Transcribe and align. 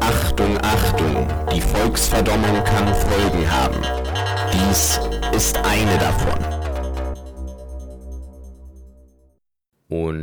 Achtung, 0.00 0.58
Achtung, 0.62 1.28
die 1.52 1.60
Volksverdommung 1.60 2.64
kann 2.64 2.94
Folgen 2.94 3.50
haben. 3.50 3.82
Dies 4.50 4.98
ist 5.32 5.58
eine 5.58 5.98
davon. 5.98 6.43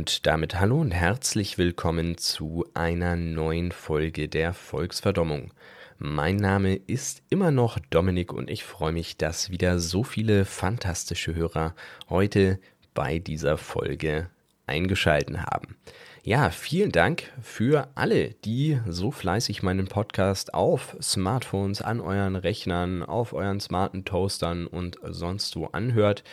Und 0.02 0.26
damit 0.26 0.58
hallo 0.58 0.80
und 0.80 0.90
herzlich 0.90 1.58
willkommen 1.58 2.18
zu 2.18 2.66
einer 2.74 3.14
neuen 3.14 3.70
Folge 3.70 4.28
der 4.28 4.52
Volksverdommung. 4.52 5.52
Mein 6.00 6.34
Name 6.34 6.74
ist 6.74 7.22
immer 7.30 7.52
noch 7.52 7.78
Dominik 7.78 8.32
und 8.32 8.50
ich 8.50 8.64
freue 8.64 8.90
mich, 8.90 9.16
dass 9.16 9.50
wieder 9.52 9.78
so 9.78 10.02
viele 10.02 10.44
fantastische 10.44 11.36
Hörer 11.36 11.76
heute 12.10 12.58
bei 12.94 13.20
dieser 13.20 13.56
Folge 13.56 14.28
eingeschalten 14.66 15.44
haben. 15.44 15.76
Ja, 16.24 16.50
vielen 16.50 16.90
Dank 16.90 17.32
für 17.40 17.86
alle, 17.94 18.30
die 18.44 18.80
so 18.88 19.12
fleißig 19.12 19.62
meinen 19.62 19.86
Podcast 19.86 20.52
auf 20.52 20.96
Smartphones, 21.00 21.80
an 21.80 22.00
euren 22.00 22.34
Rechnern, 22.34 23.04
auf 23.04 23.34
euren 23.34 23.60
smarten 23.60 24.04
Toastern 24.04 24.66
und 24.66 24.98
sonst 25.04 25.54
wo 25.54 25.66
anhört, 25.66 26.24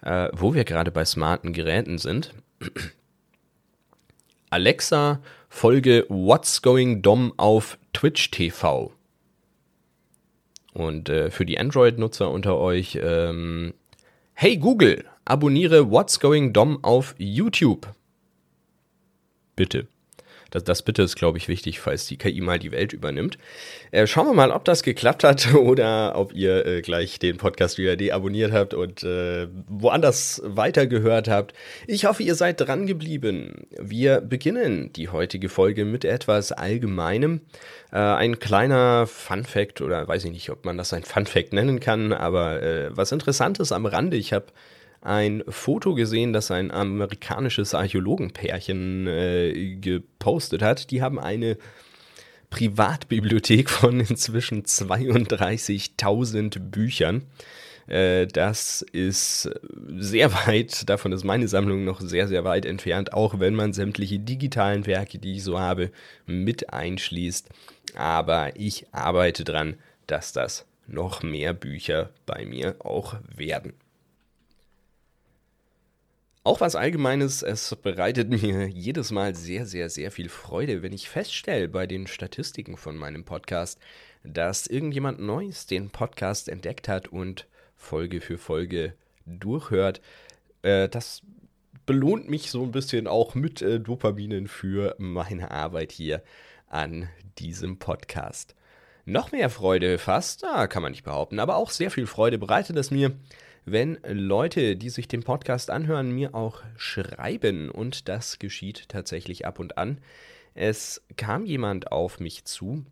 äh, 0.00 0.30
wo 0.32 0.54
wir 0.54 0.64
gerade 0.64 0.90
bei 0.90 1.04
smarten 1.04 1.52
Geräten 1.52 1.98
sind. 1.98 2.32
Alexa, 4.50 5.20
folge 5.48 6.04
What's 6.08 6.60
Going 6.60 7.02
Dom 7.02 7.32
auf 7.36 7.78
Twitch 7.92 8.32
TV. 8.32 8.92
Und 10.72 11.08
äh, 11.08 11.30
für 11.30 11.46
die 11.46 11.58
Android-Nutzer 11.58 12.28
unter 12.28 12.58
euch, 12.58 12.98
ähm, 13.00 13.74
hey 14.34 14.56
Google, 14.56 15.04
abonniere 15.24 15.90
What's 15.92 16.18
Going 16.18 16.52
Dom 16.52 16.82
auf 16.82 17.14
YouTube. 17.16 17.94
Bitte. 19.54 19.86
Das, 20.50 20.64
das 20.64 20.82
bitte 20.82 21.02
ist, 21.02 21.16
glaube 21.16 21.38
ich, 21.38 21.48
wichtig, 21.48 21.80
falls 21.80 22.06
die 22.06 22.16
KI 22.16 22.40
mal 22.40 22.58
die 22.58 22.72
Welt 22.72 22.92
übernimmt. 22.92 23.38
Äh, 23.90 24.06
schauen 24.06 24.26
wir 24.26 24.34
mal, 24.34 24.50
ob 24.50 24.64
das 24.64 24.82
geklappt 24.82 25.24
hat 25.24 25.54
oder 25.54 26.16
ob 26.16 26.32
ihr 26.34 26.66
äh, 26.66 26.82
gleich 26.82 27.18
den 27.18 27.36
Podcast 27.36 27.78
wieder 27.78 27.96
deabonniert 27.96 28.52
habt 28.52 28.74
und 28.74 29.02
äh, 29.02 29.48
woanders 29.68 30.42
weitergehört 30.44 31.28
habt. 31.28 31.54
Ich 31.86 32.04
hoffe, 32.04 32.22
ihr 32.22 32.34
seid 32.34 32.60
dran 32.60 32.86
geblieben. 32.86 33.66
Wir 33.78 34.20
beginnen 34.20 34.92
die 34.92 35.08
heutige 35.08 35.48
Folge 35.48 35.84
mit 35.84 36.04
etwas 36.04 36.52
Allgemeinem. 36.52 37.40
Äh, 37.92 37.98
ein 37.98 38.38
kleiner 38.38 39.06
Fun 39.06 39.44
Fact 39.44 39.80
oder 39.80 40.06
weiß 40.06 40.24
ich 40.24 40.32
nicht, 40.32 40.50
ob 40.50 40.64
man 40.64 40.76
das 40.76 40.92
ein 40.92 41.04
Fun 41.04 41.26
Fact 41.26 41.52
nennen 41.52 41.80
kann, 41.80 42.12
aber 42.12 42.62
äh, 42.62 42.96
was 42.96 43.12
Interessantes 43.12 43.72
am 43.72 43.86
Rande. 43.86 44.16
Ich 44.16 44.32
habe 44.32 44.46
ein 45.00 45.42
Foto 45.48 45.94
gesehen, 45.94 46.32
das 46.32 46.50
ein 46.50 46.70
amerikanisches 46.70 47.74
Archäologenpärchen 47.74 49.06
äh, 49.06 49.76
gepostet 49.80 50.62
hat. 50.62 50.90
Die 50.90 51.02
haben 51.02 51.18
eine 51.18 51.56
Privatbibliothek 52.50 53.70
von 53.70 54.00
inzwischen 54.00 54.64
32.000 54.64 56.58
Büchern. 56.58 57.22
Äh, 57.86 58.26
das 58.26 58.82
ist 58.82 59.50
sehr 59.98 60.32
weit, 60.46 60.88
davon 60.88 61.12
ist 61.12 61.24
meine 61.24 61.48
Sammlung 61.48 61.84
noch 61.84 62.00
sehr, 62.00 62.28
sehr 62.28 62.44
weit 62.44 62.66
entfernt, 62.66 63.12
auch 63.12 63.40
wenn 63.40 63.54
man 63.54 63.72
sämtliche 63.72 64.18
digitalen 64.18 64.86
Werke, 64.86 65.18
die 65.18 65.36
ich 65.36 65.44
so 65.44 65.58
habe, 65.58 65.90
mit 66.26 66.72
einschließt. 66.72 67.48
Aber 67.96 68.56
ich 68.56 68.86
arbeite 68.92 69.44
dran, 69.44 69.76
dass 70.06 70.32
das 70.32 70.66
noch 70.86 71.22
mehr 71.22 71.52
Bücher 71.52 72.10
bei 72.26 72.44
mir 72.44 72.76
auch 72.80 73.14
werden. 73.34 73.72
Auch 76.42 76.62
was 76.62 76.74
Allgemeines, 76.74 77.42
es 77.42 77.76
bereitet 77.76 78.30
mir 78.30 78.66
jedes 78.66 79.10
Mal 79.10 79.34
sehr, 79.34 79.66
sehr, 79.66 79.90
sehr 79.90 80.10
viel 80.10 80.30
Freude, 80.30 80.82
wenn 80.82 80.94
ich 80.94 81.10
feststelle 81.10 81.68
bei 81.68 81.86
den 81.86 82.06
Statistiken 82.06 82.78
von 82.78 82.96
meinem 82.96 83.24
Podcast, 83.24 83.78
dass 84.24 84.66
irgendjemand 84.66 85.20
Neues 85.20 85.66
den 85.66 85.90
Podcast 85.90 86.48
entdeckt 86.48 86.88
hat 86.88 87.08
und 87.08 87.46
Folge 87.76 88.22
für 88.22 88.38
Folge 88.38 88.94
durchhört. 89.26 90.00
Äh, 90.62 90.88
das 90.88 91.20
belohnt 91.84 92.30
mich 92.30 92.50
so 92.50 92.62
ein 92.62 92.72
bisschen 92.72 93.06
auch 93.06 93.34
mit 93.34 93.60
äh, 93.60 93.78
Dopaminen 93.78 94.48
für 94.48 94.94
meine 94.96 95.50
Arbeit 95.50 95.92
hier 95.92 96.22
an 96.68 97.10
diesem 97.38 97.78
Podcast. 97.78 98.54
Noch 99.04 99.30
mehr 99.30 99.50
Freude 99.50 99.98
fast, 99.98 100.42
da 100.42 100.66
kann 100.68 100.82
man 100.82 100.92
nicht 100.92 101.04
behaupten, 101.04 101.38
aber 101.38 101.56
auch 101.56 101.68
sehr 101.68 101.90
viel 101.90 102.06
Freude 102.06 102.38
bereitet 102.38 102.78
es 102.78 102.90
mir, 102.90 103.12
wenn 103.64 103.98
Leute, 104.06 104.76
die 104.76 104.90
sich 104.90 105.08
den 105.08 105.22
Podcast 105.22 105.70
anhören, 105.70 106.10
mir 106.12 106.34
auch 106.34 106.62
schreiben. 106.76 107.70
Und 107.70 108.08
das 108.08 108.38
geschieht 108.38 108.88
tatsächlich 108.88 109.46
ab 109.46 109.58
und 109.58 109.78
an. 109.78 109.98
Es 110.54 111.02
kam 111.16 111.44
jemand 111.44 111.92
auf 111.92 112.20
mich 112.20 112.44
zu 112.44 112.84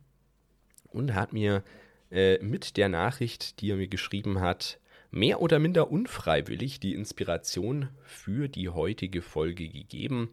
und 0.87 1.15
hat 1.15 1.33
mir 1.33 1.62
äh, 2.11 2.39
mit 2.43 2.77
der 2.77 2.89
Nachricht, 2.89 3.61
die 3.61 3.71
er 3.71 3.77
mir 3.77 3.89
geschrieben 3.89 4.41
hat, 4.41 4.79
mehr 5.11 5.41
oder 5.41 5.59
minder 5.59 5.91
unfreiwillig 5.91 6.81
die 6.81 6.95
Inspiration 6.95 7.89
für 8.05 8.49
die 8.49 8.69
heutige 8.69 9.23
Folge 9.23 9.69
gegeben. 9.69 10.31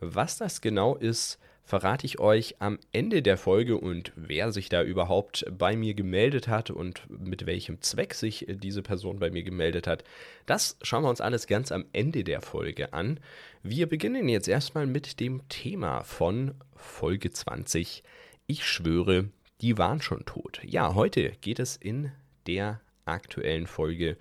Was 0.00 0.36
das 0.36 0.60
genau 0.60 0.96
ist, 0.96 1.38
verrate 1.66 2.06
ich 2.06 2.20
euch 2.20 2.54
am 2.60 2.78
Ende 2.92 3.22
der 3.22 3.36
Folge 3.36 3.76
und 3.76 4.12
wer 4.14 4.52
sich 4.52 4.68
da 4.68 4.84
überhaupt 4.84 5.44
bei 5.50 5.76
mir 5.76 5.94
gemeldet 5.94 6.46
hat 6.46 6.70
und 6.70 7.02
mit 7.10 7.44
welchem 7.44 7.82
Zweck 7.82 8.14
sich 8.14 8.46
diese 8.48 8.82
Person 8.82 9.18
bei 9.18 9.30
mir 9.30 9.42
gemeldet 9.42 9.88
hat. 9.88 10.04
Das 10.46 10.78
schauen 10.82 11.02
wir 11.02 11.10
uns 11.10 11.20
alles 11.20 11.48
ganz 11.48 11.72
am 11.72 11.84
Ende 11.92 12.22
der 12.22 12.40
Folge 12.40 12.92
an. 12.92 13.18
Wir 13.64 13.88
beginnen 13.88 14.28
jetzt 14.28 14.46
erstmal 14.46 14.86
mit 14.86 15.18
dem 15.18 15.46
Thema 15.48 16.04
von 16.04 16.54
Folge 16.76 17.32
20. 17.32 18.04
Ich 18.46 18.64
schwöre, 18.64 19.28
die 19.60 19.76
waren 19.76 20.00
schon 20.00 20.24
tot. 20.24 20.60
Ja, 20.64 20.94
heute 20.94 21.32
geht 21.40 21.58
es 21.58 21.76
in 21.76 22.12
der 22.46 22.80
aktuellen 23.06 23.66
Folge 23.66 24.16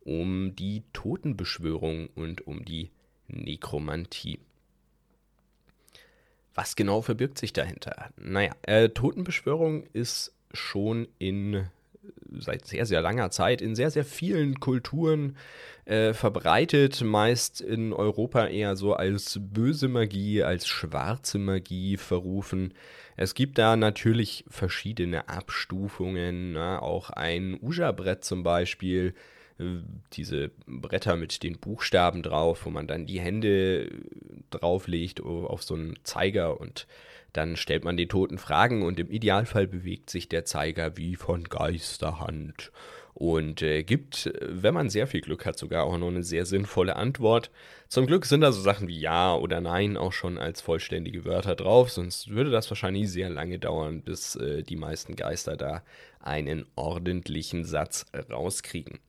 um 0.00 0.56
die 0.56 0.82
Totenbeschwörung 0.92 2.08
und 2.16 2.44
um 2.46 2.64
die 2.64 2.90
Nekromantie. 3.28 4.40
Was 6.58 6.74
genau 6.74 7.02
verbirgt 7.02 7.38
sich 7.38 7.52
dahinter? 7.52 8.10
Naja, 8.16 8.50
äh, 8.62 8.88
Totenbeschwörung 8.88 9.84
ist 9.92 10.34
schon 10.52 11.06
in 11.20 11.68
seit 12.36 12.66
sehr, 12.66 12.84
sehr 12.84 13.00
langer 13.00 13.30
Zeit 13.30 13.62
in 13.62 13.76
sehr, 13.76 13.92
sehr 13.92 14.04
vielen 14.04 14.58
Kulturen 14.58 15.36
äh, 15.84 16.12
verbreitet, 16.14 17.00
meist 17.00 17.60
in 17.60 17.92
Europa 17.92 18.48
eher 18.48 18.74
so 18.74 18.94
als 18.94 19.38
böse 19.40 19.86
Magie, 19.86 20.42
als 20.42 20.66
schwarze 20.66 21.38
Magie 21.38 21.96
verrufen. 21.96 22.74
Es 23.16 23.34
gibt 23.34 23.56
da 23.58 23.76
natürlich 23.76 24.44
verschiedene 24.48 25.28
Abstufungen, 25.28 26.54
na, 26.54 26.74
ne? 26.74 26.82
auch 26.82 27.10
ein 27.10 27.56
Uja-Brett 27.62 28.24
zum 28.24 28.42
Beispiel, 28.42 29.14
diese 30.12 30.50
Bretter 30.66 31.16
mit 31.16 31.42
den 31.42 31.58
Buchstaben 31.58 32.22
drauf, 32.22 32.64
wo 32.64 32.70
man 32.70 32.86
dann 32.86 33.06
die 33.06 33.20
Hände 33.20 33.90
drauflegt 34.50 35.20
auf 35.20 35.62
so 35.62 35.74
einen 35.74 35.98
Zeiger 36.04 36.60
und 36.60 36.86
dann 37.32 37.56
stellt 37.56 37.84
man 37.84 37.96
den 37.96 38.08
Toten 38.08 38.38
Fragen 38.38 38.82
und 38.82 38.98
im 38.98 39.10
Idealfall 39.10 39.66
bewegt 39.66 40.10
sich 40.10 40.28
der 40.28 40.44
Zeiger 40.44 40.96
wie 40.96 41.16
von 41.16 41.44
Geisterhand 41.44 42.72
und 43.18 43.62
äh, 43.62 43.82
gibt, 43.82 44.32
wenn 44.40 44.74
man 44.74 44.90
sehr 44.90 45.08
viel 45.08 45.20
Glück 45.20 45.44
hat, 45.44 45.58
sogar 45.58 45.84
auch 45.84 45.98
noch 45.98 46.06
eine 46.06 46.22
sehr 46.22 46.46
sinnvolle 46.46 46.94
Antwort. 46.94 47.50
Zum 47.88 48.06
Glück 48.06 48.24
sind 48.26 48.42
da 48.42 48.52
so 48.52 48.60
Sachen 48.60 48.86
wie 48.86 49.00
Ja 49.00 49.34
oder 49.34 49.60
Nein 49.60 49.96
auch 49.96 50.12
schon 50.12 50.38
als 50.38 50.60
vollständige 50.60 51.24
Wörter 51.24 51.56
drauf, 51.56 51.90
sonst 51.90 52.28
würde 52.28 52.50
das 52.50 52.70
wahrscheinlich 52.70 53.10
sehr 53.10 53.28
lange 53.28 53.58
dauern, 53.58 54.02
bis 54.02 54.36
äh, 54.36 54.62
die 54.62 54.76
meisten 54.76 55.16
Geister 55.16 55.56
da 55.56 55.82
einen 56.20 56.64
ordentlichen 56.76 57.64
Satz 57.64 58.06
rauskriegen. 58.30 59.00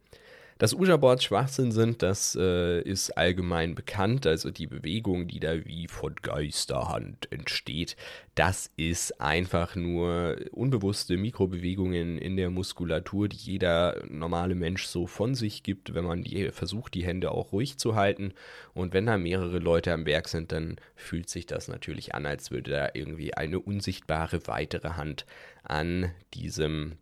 Dass 0.59 0.73
Uja-Boards 0.73 1.23
Schwachsinn 1.23 1.71
sind, 1.71 2.01
das 2.03 2.35
äh, 2.35 2.81
ist 2.81 3.11
allgemein 3.17 3.75
bekannt. 3.75 4.27
Also 4.27 4.51
die 4.51 4.67
Bewegung, 4.67 5.25
die 5.25 5.39
da 5.39 5.65
wie 5.65 5.87
von 5.87 6.15
Geisterhand 6.21 7.31
entsteht, 7.31 7.95
das 8.35 8.69
ist 8.75 9.21
einfach 9.21 9.77
nur 9.77 10.35
unbewusste 10.51 11.15
Mikrobewegungen 11.15 12.17
in 12.17 12.35
der 12.35 12.49
Muskulatur, 12.49 13.29
die 13.29 13.37
jeder 13.37 14.03
normale 14.09 14.53
Mensch 14.53 14.85
so 14.85 15.07
von 15.07 15.33
sich 15.33 15.63
gibt, 15.63 15.93
wenn 15.93 16.03
man 16.03 16.23
die, 16.23 16.49
versucht, 16.49 16.93
die 16.93 17.05
Hände 17.05 17.31
auch 17.31 17.53
ruhig 17.53 17.77
zu 17.77 17.95
halten. 17.95 18.33
Und 18.73 18.93
wenn 18.93 19.05
da 19.05 19.17
mehrere 19.17 19.59
Leute 19.59 19.93
am 19.93 20.05
Werk 20.05 20.27
sind, 20.27 20.51
dann 20.51 20.75
fühlt 20.93 21.29
sich 21.29 21.45
das 21.45 21.69
natürlich 21.69 22.15
an, 22.15 22.25
als 22.25 22.51
würde 22.51 22.71
da 22.71 22.89
irgendwie 22.93 23.33
eine 23.33 23.61
unsichtbare 23.61 24.45
weitere 24.47 24.89
Hand 24.89 25.25
an 25.63 26.11
diesem 26.33 26.97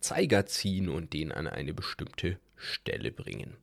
Zeiger 0.00 0.46
ziehen 0.46 0.88
und 0.88 1.12
den 1.12 1.32
an 1.32 1.46
eine 1.46 1.74
bestimmte 1.74 2.38
Stelle 2.56 3.10
bringen. 3.10 3.56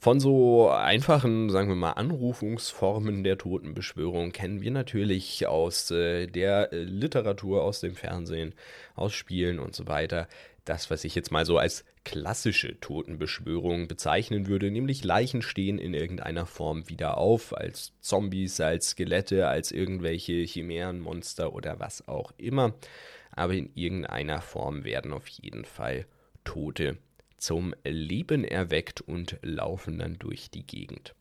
Von 0.00 0.20
so 0.20 0.70
einfachen, 0.70 1.50
sagen 1.50 1.68
wir 1.68 1.74
mal, 1.74 1.92
Anrufungsformen 1.92 3.24
der 3.24 3.36
Totenbeschwörung 3.36 4.30
kennen 4.30 4.60
wir 4.60 4.70
natürlich 4.70 5.44
aus 5.48 5.90
äh, 5.90 6.28
der 6.28 6.72
äh, 6.72 6.84
Literatur, 6.84 7.64
aus 7.64 7.80
dem 7.80 7.96
Fernsehen, 7.96 8.54
aus 8.94 9.12
Spielen 9.12 9.58
und 9.58 9.74
so 9.74 9.88
weiter. 9.88 10.28
Das, 10.64 10.88
was 10.90 11.02
ich 11.02 11.16
jetzt 11.16 11.32
mal 11.32 11.44
so 11.44 11.58
als 11.58 11.84
klassische 12.04 12.78
Totenbeschwörung 12.78 13.88
bezeichnen 13.88 14.46
würde, 14.46 14.70
nämlich 14.70 15.02
Leichen 15.02 15.42
stehen 15.42 15.78
in 15.78 15.94
irgendeiner 15.94 16.46
Form 16.46 16.88
wieder 16.88 17.18
auf, 17.18 17.56
als 17.56 17.92
Zombies, 18.00 18.60
als 18.60 18.90
Skelette, 18.90 19.48
als 19.48 19.72
irgendwelche 19.72 20.44
Chimären, 20.44 21.00
Monster 21.00 21.52
oder 21.52 21.80
was 21.80 22.06
auch 22.06 22.32
immer. 22.38 22.74
Aber 23.38 23.54
in 23.54 23.70
irgendeiner 23.76 24.40
Form 24.40 24.82
werden 24.82 25.12
auf 25.12 25.28
jeden 25.28 25.64
Fall 25.64 26.06
Tote 26.42 26.98
zum 27.36 27.72
Leben 27.84 28.42
erweckt 28.42 29.00
und 29.00 29.38
laufen 29.42 30.00
dann 30.00 30.18
durch 30.18 30.50
die 30.50 30.66
Gegend. 30.66 31.14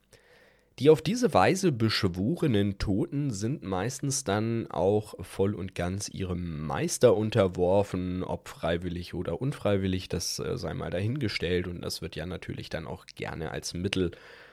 Die 0.79 0.89
auf 0.89 1.03
diese 1.03 1.31
Weise 1.35 1.71
beschworenen 1.71 2.79
Toten 2.79 3.29
sind 3.29 3.61
meistens 3.61 4.23
dann 4.23 4.65
auch 4.71 5.13
voll 5.23 5.53
und 5.53 5.75
ganz 5.75 6.09
ihrem 6.09 6.65
Meister 6.65 7.15
unterworfen, 7.15 8.23
ob 8.23 8.47
freiwillig 8.47 9.13
oder 9.13 9.39
unfreiwillig, 9.39 10.09
das 10.09 10.39
äh, 10.39 10.57
sei 10.57 10.73
mal 10.73 10.89
dahingestellt 10.89 11.67
und 11.67 11.81
das 11.81 12.01
wird 12.01 12.15
ja 12.15 12.25
natürlich 12.25 12.69
dann 12.69 12.87
auch 12.87 13.05
gerne 13.05 13.51
als 13.51 13.75
Mittel 13.75 14.09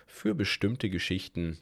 für 0.07 0.35
bestimmte 0.35 0.91
Geschichten 0.91 1.59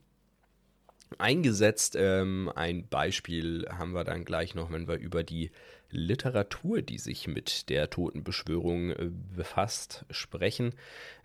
eingesetzt. 1.19 1.97
Ähm, 1.99 2.51
ein 2.55 2.87
Beispiel 2.89 3.67
haben 3.71 3.93
wir 3.93 4.05
dann 4.05 4.25
gleich 4.25 4.55
noch, 4.55 4.71
wenn 4.71 4.89
wir 4.89 4.97
über 4.97 5.23
die 5.23 5.51
Literatur, 5.91 6.83
die 6.83 6.99
sich 6.99 7.29
mit 7.29 7.69
der 7.69 7.91
Totenbeschwörung 7.91 8.91
äh, 8.91 9.11
befasst, 9.37 10.05
sprechen. 10.11 10.75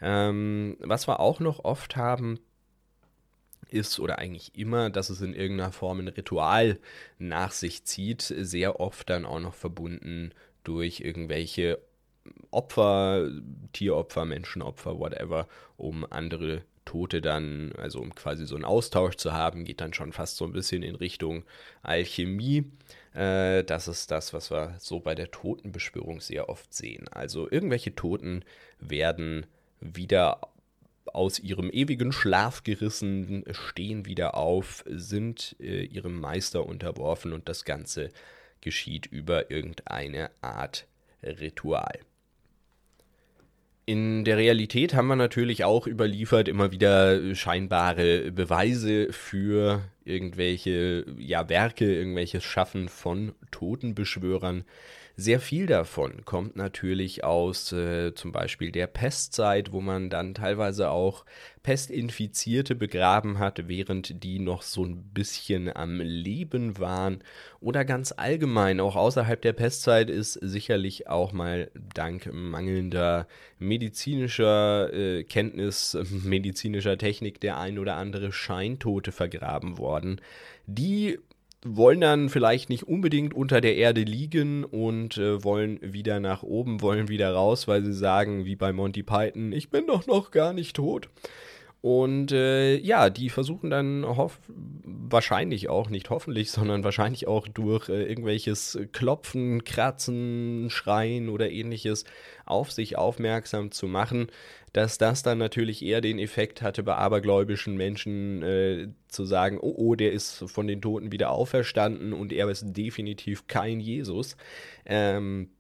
Ähm, 0.02 0.78
was 0.80 1.08
wir 1.08 1.20
auch 1.20 1.40
noch 1.40 1.64
oft 1.64 1.96
haben, 1.96 2.40
ist 3.70 4.00
oder 4.00 4.20
eigentlich 4.20 4.56
immer, 4.56 4.90
dass 4.90 5.10
es 5.10 5.22
in 5.22 5.34
irgendeiner 5.34 5.72
Form 5.72 6.00
ein 6.00 6.08
Ritual 6.08 6.80
nach 7.18 7.52
sich 7.52 7.84
zieht, 7.84 8.22
sehr 8.22 8.80
oft 8.80 9.10
dann 9.10 9.26
auch 9.26 9.40
noch 9.40 9.54
verbunden 9.54 10.32
durch 10.64 11.02
irgendwelche 11.02 11.80
Opfer, 12.52 13.30
Tieropfer, 13.74 14.26
Menschenopfer, 14.26 15.00
whatever, 15.00 15.48
um 15.78 16.06
andere 16.10 16.64
Tote 16.88 17.22
dann, 17.22 17.74
also 17.78 18.00
um 18.00 18.16
quasi 18.16 18.46
so 18.46 18.56
einen 18.56 18.64
Austausch 18.64 19.18
zu 19.18 19.34
haben, 19.34 19.66
geht 19.66 19.82
dann 19.82 19.94
schon 19.94 20.14
fast 20.14 20.38
so 20.38 20.46
ein 20.46 20.54
bisschen 20.54 20.84
in 20.84 20.96
Richtung 20.96 21.44
Alchemie. 21.84 22.72
Äh, 23.14 23.66
das 23.66 23.90
ist 23.90 24.10
das, 24.10 24.34
was 24.34 24.50
wir 24.52 24.76
so 24.80 25.02
bei 25.02 25.14
der 25.14 25.30
Totenbeschwörung 25.30 26.22
sehr 26.22 26.48
oft 26.50 26.74
sehen. 26.74 27.08
Also 27.10 27.52
irgendwelche 27.52 27.94
Toten 27.94 28.44
werden 28.80 29.46
wieder 29.82 30.40
aus 31.14 31.40
ihrem 31.40 31.70
ewigen 31.70 32.14
Schlaf 32.14 32.64
gerissen, 32.64 33.44
stehen 33.52 34.06
wieder 34.06 34.36
auf, 34.36 34.84
sind 34.88 35.58
äh, 35.60 35.84
ihrem 35.84 36.20
Meister 36.20 36.66
unterworfen 36.66 37.34
und 37.34 37.50
das 37.50 37.66
Ganze 37.66 38.12
geschieht 38.62 39.08
über 39.08 39.52
irgendeine 39.52 40.32
Art 40.42 40.88
Ritual. 41.22 42.00
In 43.90 44.26
der 44.26 44.36
Realität 44.36 44.94
haben 44.94 45.08
wir 45.08 45.16
natürlich 45.16 45.64
auch 45.64 45.88
überliefert 45.88 46.50
immer 46.50 46.74
wieder 46.74 47.34
scheinbare 47.36 48.34
Beweise 48.34 49.14
für 49.14 49.82
irgendwelche 50.04 51.06
ja, 51.18 51.48
Werke, 51.48 51.86
irgendwelches 51.96 52.44
Schaffen 52.44 52.90
von 52.90 53.34
Totenbeschwörern. 53.52 54.66
Sehr 55.20 55.40
viel 55.40 55.66
davon 55.66 56.26
kommt 56.26 56.56
natürlich 56.58 57.24
aus 57.24 57.72
äh, 57.72 58.14
zum 58.14 58.32
Beispiel 58.32 58.72
der 58.72 58.86
Pestzeit, 58.86 59.72
wo 59.72 59.82
man 59.82 60.12
dann 60.12 60.36
teilweise 60.36 60.92
auch 60.92 61.26
Pestinfizierte 61.64 62.76
begraben 62.76 63.40
hat, 63.40 63.68
während 63.68 64.24
die 64.24 64.38
noch 64.38 64.62
so 64.62 64.86
ein 64.86 65.06
bisschen 65.16 65.76
am 65.76 66.00
Leben 66.02 66.78
waren. 66.78 67.24
Oder 67.60 67.84
ganz 67.84 68.12
allgemein, 68.16 68.80
auch 68.80 68.96
außerhalb 68.96 69.42
der 69.42 69.54
Pestzeit 69.54 70.12
ist 70.12 70.34
sicherlich 70.34 71.08
auch 71.08 71.34
mal 71.34 71.72
dank 71.96 72.32
mangelnder 72.32 73.28
medizinischer 73.58 74.94
äh, 74.94 75.24
Kenntnis, 75.24 75.98
medizinischer 76.12 76.96
Technik 76.96 77.42
der 77.42 77.58
ein 77.58 77.80
oder 77.80 77.96
andere 77.96 78.32
Scheintote 78.32 79.12
vergraben 79.12 79.80
worden, 79.80 80.22
die 80.68 81.18
wollen 81.66 82.02
dann 82.02 82.30
vielleicht 82.30 82.70
nicht 82.70 82.84
unbedingt 82.84 83.34
unter 83.34 83.62
der 83.62 83.76
Erde 83.76 84.02
liegen 84.02 84.64
und 84.64 85.18
äh, 85.18 85.44
wollen 85.44 85.80
wieder 85.82 86.20
nach 86.20 86.44
oben, 86.44 86.82
wollen 86.82 87.08
wieder 87.08 87.34
raus, 87.34 87.68
weil 87.68 87.84
sie 87.84 87.94
sagen, 87.94 88.46
wie 88.46 88.56
bei 88.56 88.72
Monty 88.74 89.04
Python, 89.04 89.52
ich 89.52 89.70
bin 89.70 89.88
doch 89.88 90.06
noch 90.08 90.32
gar 90.32 90.54
nicht 90.54 90.76
tot. 90.76 91.10
Und 91.88 92.34
äh, 92.34 92.76
ja, 92.80 93.10
die 93.10 93.30
versuchen 93.30 93.70
dann 93.70 94.04
wahrscheinlich 94.04 95.70
auch, 95.70 95.90
nicht 95.90 96.10
hoffentlich, 96.10 96.52
sondern 96.52 96.84
wahrscheinlich 96.84 97.28
auch 97.28 97.48
durch 97.48 97.88
äh, 97.88 98.04
irgendwelches 98.04 98.78
Klopfen, 98.92 99.64
Kratzen, 99.64 100.70
Schreien 100.70 101.30
oder 101.30 101.50
ähnliches 101.50 102.04
auf 102.46 102.74
sich 102.74 102.98
aufmerksam 102.98 103.72
zu 103.72 103.88
machen, 103.88 104.28
dass 104.74 104.98
das 104.98 105.24
dann 105.24 105.38
natürlich 105.38 105.82
eher 105.82 106.02
den 106.02 106.20
Effekt 106.20 106.62
hatte, 106.62 106.84
bei 106.84 106.96
abergläubischen 106.96 107.78
Menschen 107.78 108.44
äh, 108.44 108.90
zu 109.08 109.24
sagen, 109.24 109.58
oh, 109.58 109.74
oh, 109.78 109.96
der 109.96 110.12
ist 110.12 110.44
von 110.48 110.68
den 110.68 110.82
Toten 110.82 111.14
wieder 111.14 111.32
auferstanden 111.32 112.12
und 112.12 112.34
er 112.34 112.50
ist 112.50 112.66
definitiv 112.76 113.48
kein 113.48 113.80
Jesus. 113.80 114.36
Ähm, 114.86 115.52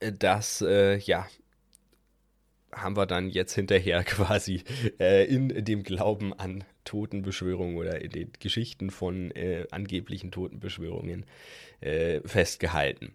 das, 0.00 0.60
äh, 0.60 0.98
ja, 0.98 1.26
haben 2.72 2.96
wir 2.96 3.06
dann 3.06 3.28
jetzt 3.28 3.54
hinterher 3.54 4.04
quasi 4.04 4.62
äh, 4.98 5.24
in 5.24 5.64
dem 5.64 5.82
Glauben 5.82 6.32
an 6.32 6.64
Totenbeschwörungen 6.84 7.76
oder 7.76 8.00
in 8.00 8.10
den 8.10 8.32
Geschichten 8.38 8.90
von 8.90 9.30
äh, 9.32 9.66
angeblichen 9.70 10.30
Totenbeschwörungen 10.30 11.26
äh, 11.80 12.20
festgehalten. 12.26 13.12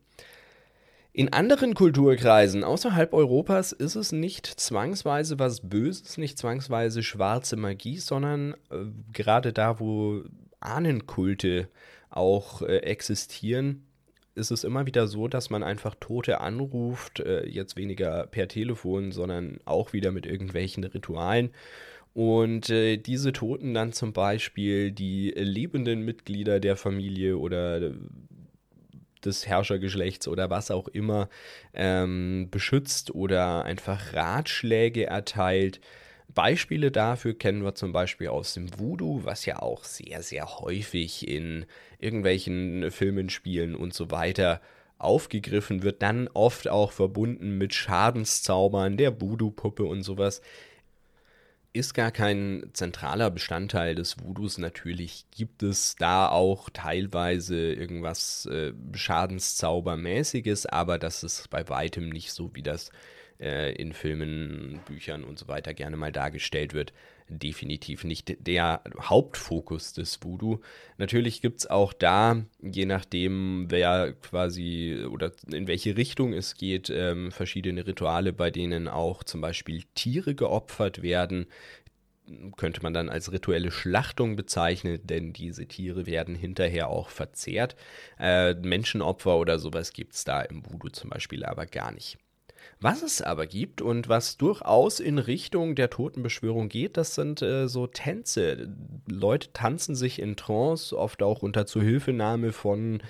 In 1.16 1.32
anderen 1.32 1.76
Kulturkreisen 1.76 2.64
außerhalb 2.64 3.14
Europas 3.14 3.72
ist 3.72 3.96
es 3.96 4.12
nicht 4.12 4.48
zwangsweise 4.48 5.38
was 5.38 5.62
Böses, 5.62 6.18
nicht 6.18 6.40
zwangsweise 6.40 7.04
schwarze 7.04 7.56
Magie, 7.56 7.98
sondern 7.98 8.54
äh, 8.72 8.86
gerade 9.12 9.54
da, 9.54 9.80
wo 9.80 10.24
Ahnenkulte 10.60 11.68
auch 12.10 12.64
äh, 12.64 12.78
existieren, 12.78 13.86
ist 14.36 14.52
es 14.52 14.64
immer 14.64 14.86
wieder 14.86 15.08
so, 15.08 15.28
dass 15.28 15.50
man 15.50 15.64
einfach 15.64 15.96
Tote 16.00 16.42
anruft, 16.42 17.20
äh, 17.20 17.46
jetzt 17.48 17.76
weniger 17.76 18.28
per 18.28 18.48
Telefon, 18.48 19.12
sondern 19.12 19.60
auch 19.66 19.94
wieder 19.94 20.12
mit 20.12 20.26
irgendwelchen 20.26 20.84
Ritualen. 20.84 21.52
Und 22.14 22.70
äh, 22.70 22.98
diese 22.98 23.34
Toten 23.34 23.74
dann 23.74 23.92
zum 23.92 24.14
Beispiel 24.14 24.92
die 24.92 25.32
lebenden 25.32 26.02
Mitglieder 26.04 26.60
der 26.60 26.76
Familie 26.76 27.38
oder 27.38 27.92
des 29.26 29.48
Herrschergeschlechts 29.48 30.28
oder 30.28 30.50
was 30.50 30.70
auch 30.70 30.88
immer 30.88 31.30
ähm, 31.74 32.50
beschützt 32.52 33.16
oder 33.16 33.66
einfach 33.66 34.14
Ratschläge 34.14 35.06
erteilt. 35.06 35.80
Beispiele 36.34 36.92
dafür 36.92 37.38
kennen 37.38 37.64
wir 37.64 37.76
zum 37.76 37.92
Beispiel 37.92 38.30
aus 38.30 38.54
dem 38.54 38.68
Voodoo, 38.80 39.24
was 39.24 39.46
ja 39.46 39.60
auch 39.62 39.84
sehr, 39.84 40.24
sehr 40.24 40.60
häufig 40.60 41.28
in 41.28 41.66
irgendwelchen 42.00 42.92
Filmen, 42.92 43.30
Spielen 43.30 43.76
und 43.76 43.94
so 43.94 44.12
weiter 44.12 44.62
aufgegriffen 44.98 45.84
wird, 45.84 46.02
dann 46.02 46.30
oft 46.34 46.68
auch 46.68 46.92
verbunden 46.92 47.58
mit 47.58 47.74
Schadenszaubern, 47.74 48.98
der 48.98 49.20
Voodoo-Puppe 49.22 49.84
und 49.84 50.04
sowas 50.04 50.42
ist 51.74 51.96
gar 51.96 52.12
kein 52.12 52.70
zentraler 52.74 53.32
Bestandteil 53.32 53.96
des 53.96 54.18
Voodoos. 54.20 54.60
Natürlich 54.60 55.26
gibt 55.32 55.64
es 55.64 55.96
da 55.96 56.30
auch 56.30 56.70
teilweise 56.72 57.74
irgendwas 57.74 58.46
äh, 58.46 58.74
Schadenszaubermäßiges, 58.94 60.68
aber 60.68 61.00
das 61.00 61.24
ist 61.24 61.50
bei 61.50 61.68
weitem 61.70 62.10
nicht 62.10 62.32
so, 62.32 62.52
wie 62.54 62.62
das 62.62 62.92
äh, 63.44 63.74
in 63.74 63.94
Filmen, 63.94 64.80
Büchern 64.86 65.24
und 65.24 65.38
so 65.38 65.48
weiter 65.48 65.74
gerne 65.74 65.98
mal 65.98 66.12
dargestellt 66.12 66.74
wird 66.74 66.94
definitiv 67.28 68.04
nicht 68.04 68.36
der 68.46 68.82
Hauptfokus 69.00 69.94
des 69.94 70.20
Voodoo. 70.22 70.60
Natürlich 70.98 71.42
gibt 71.42 71.60
es 71.60 71.70
auch 71.70 71.94
da, 71.94 72.44
je 72.62 72.86
nachdem, 72.86 73.68
wer 73.70 74.14
quasi 74.14 75.06
oder 75.10 75.32
in 75.52 75.68
welche 75.68 75.98
Richtung 75.98 76.34
es 76.34 76.56
geht, 76.56 76.90
ähm, 76.90 77.32
verschiedene 77.32 77.86
Rituale, 77.86 78.34
bei 78.34 78.52
denen 78.52 78.88
auch 78.88 79.24
zum 79.24 79.42
Beispiel 79.42 79.84
Tiere 79.96 80.36
geopfert 80.36 81.02
werden. 81.02 81.48
Könnte 82.56 82.82
man 82.82 82.94
dann 82.94 83.10
als 83.10 83.34
rituelle 83.34 83.70
Schlachtung 83.70 84.38
bezeichnen, 84.38 85.00
denn 85.04 85.34
diese 85.34 85.68
Tiere 85.68 86.06
werden 86.06 86.36
hinterher 86.36 86.88
auch 86.88 87.10
verzehrt. 87.10 87.76
Äh, 88.18 88.54
Menschenopfer 88.54 89.38
oder 89.38 89.60
sowas 89.60 89.92
gibt 89.92 90.14
es 90.14 90.24
da 90.24 90.42
im 90.42 90.66
Voodoo 90.66 90.90
zum 90.90 91.10
Beispiel 91.10 91.44
aber 91.44 91.66
gar 91.66 91.92
nicht. 91.92 92.18
Was 92.80 93.02
es 93.02 93.22
aber 93.22 93.48
gibt 93.48 93.82
und 93.82 94.10
was 94.10 94.38
durchaus 94.38 95.00
in 95.00 95.18
Richtung 95.18 95.76
der 95.76 95.90
Totenbeschwörung 95.90 96.70
geht, 96.70 96.98
das 96.98 97.16
sind 97.16 97.42
äh, 97.42 97.68
so 97.68 97.88
Tänze. 97.88 98.76
Leute 99.08 99.54
tanzen 99.54 99.96
sich 99.96 100.20
in 100.20 100.36
Trance, 100.36 100.98
oft 100.98 101.24
auch 101.24 101.42
unter 101.42 101.66
Zuhilfenahme 101.66 102.52
von 102.52 103.02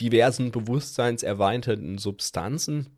diversen 0.00 0.52
bewusstseinserweiterten 0.52 1.98
Substanzen. 1.98 2.88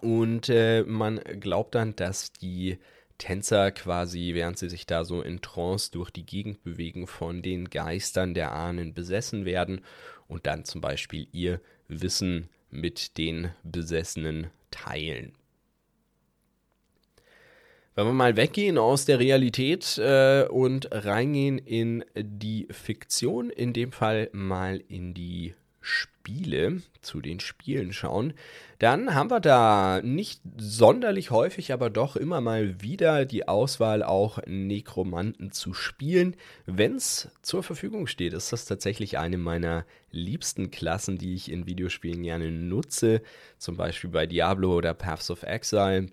Und 0.00 0.48
äh, 0.48 0.82
man 0.82 1.20
glaubt 1.40 1.74
dann, 1.74 1.96
dass 1.96 2.32
die 2.32 2.78
Tänzer 3.18 3.70
quasi, 3.70 4.32
während 4.34 4.58
sie 4.58 4.68
sich 4.68 4.86
da 4.86 5.04
so 5.04 5.22
in 5.22 5.40
Trance 5.40 5.90
durch 5.92 6.10
die 6.10 6.26
Gegend 6.26 6.62
bewegen, 6.64 7.06
von 7.06 7.42
den 7.42 7.70
Geistern 7.70 8.34
der 8.34 8.52
Ahnen 8.52 8.92
besessen 8.92 9.44
werden 9.44 9.82
und 10.26 10.46
dann 10.46 10.64
zum 10.64 10.80
Beispiel 10.80 11.28
ihr 11.32 11.60
Wissen 11.88 12.48
mit 12.70 13.18
den 13.18 13.50
Besessenen 13.62 14.48
teilen. 14.74 15.32
Wenn 17.94 18.06
wir 18.06 18.12
mal 18.12 18.36
weggehen 18.36 18.76
aus 18.76 19.04
der 19.04 19.20
Realität 19.20 19.98
äh, 19.98 20.46
und 20.48 20.88
reingehen 20.90 21.58
in 21.58 22.04
die 22.16 22.66
Fiktion, 22.70 23.50
in 23.50 23.72
dem 23.72 23.92
Fall 23.92 24.30
mal 24.32 24.82
in 24.88 25.14
die 25.14 25.54
Spiele, 25.84 26.80
zu 27.02 27.20
den 27.20 27.38
Spielen 27.38 27.92
schauen, 27.92 28.32
dann 28.78 29.14
haben 29.14 29.30
wir 29.30 29.40
da 29.40 30.00
nicht 30.02 30.40
sonderlich 30.56 31.30
häufig, 31.30 31.72
aber 31.72 31.90
doch 31.90 32.16
immer 32.16 32.40
mal 32.40 32.80
wieder 32.80 33.26
die 33.26 33.46
Auswahl, 33.46 34.02
auch 34.02 34.38
Nekromanten 34.46 35.52
zu 35.52 35.74
spielen. 35.74 36.36
Wenn 36.66 36.96
es 36.96 37.28
zur 37.42 37.62
Verfügung 37.62 38.06
steht, 38.06 38.32
ist 38.32 38.52
das 38.52 38.64
tatsächlich 38.64 39.18
eine 39.18 39.36
meiner 39.36 39.84
liebsten 40.10 40.70
Klassen, 40.70 41.18
die 41.18 41.34
ich 41.34 41.50
in 41.50 41.66
Videospielen 41.66 42.22
gerne 42.22 42.50
nutze, 42.50 43.22
zum 43.58 43.76
Beispiel 43.76 44.10
bei 44.10 44.26
Diablo 44.26 44.74
oder 44.74 44.94
Paths 44.94 45.30
of 45.30 45.42
Exile 45.42 46.08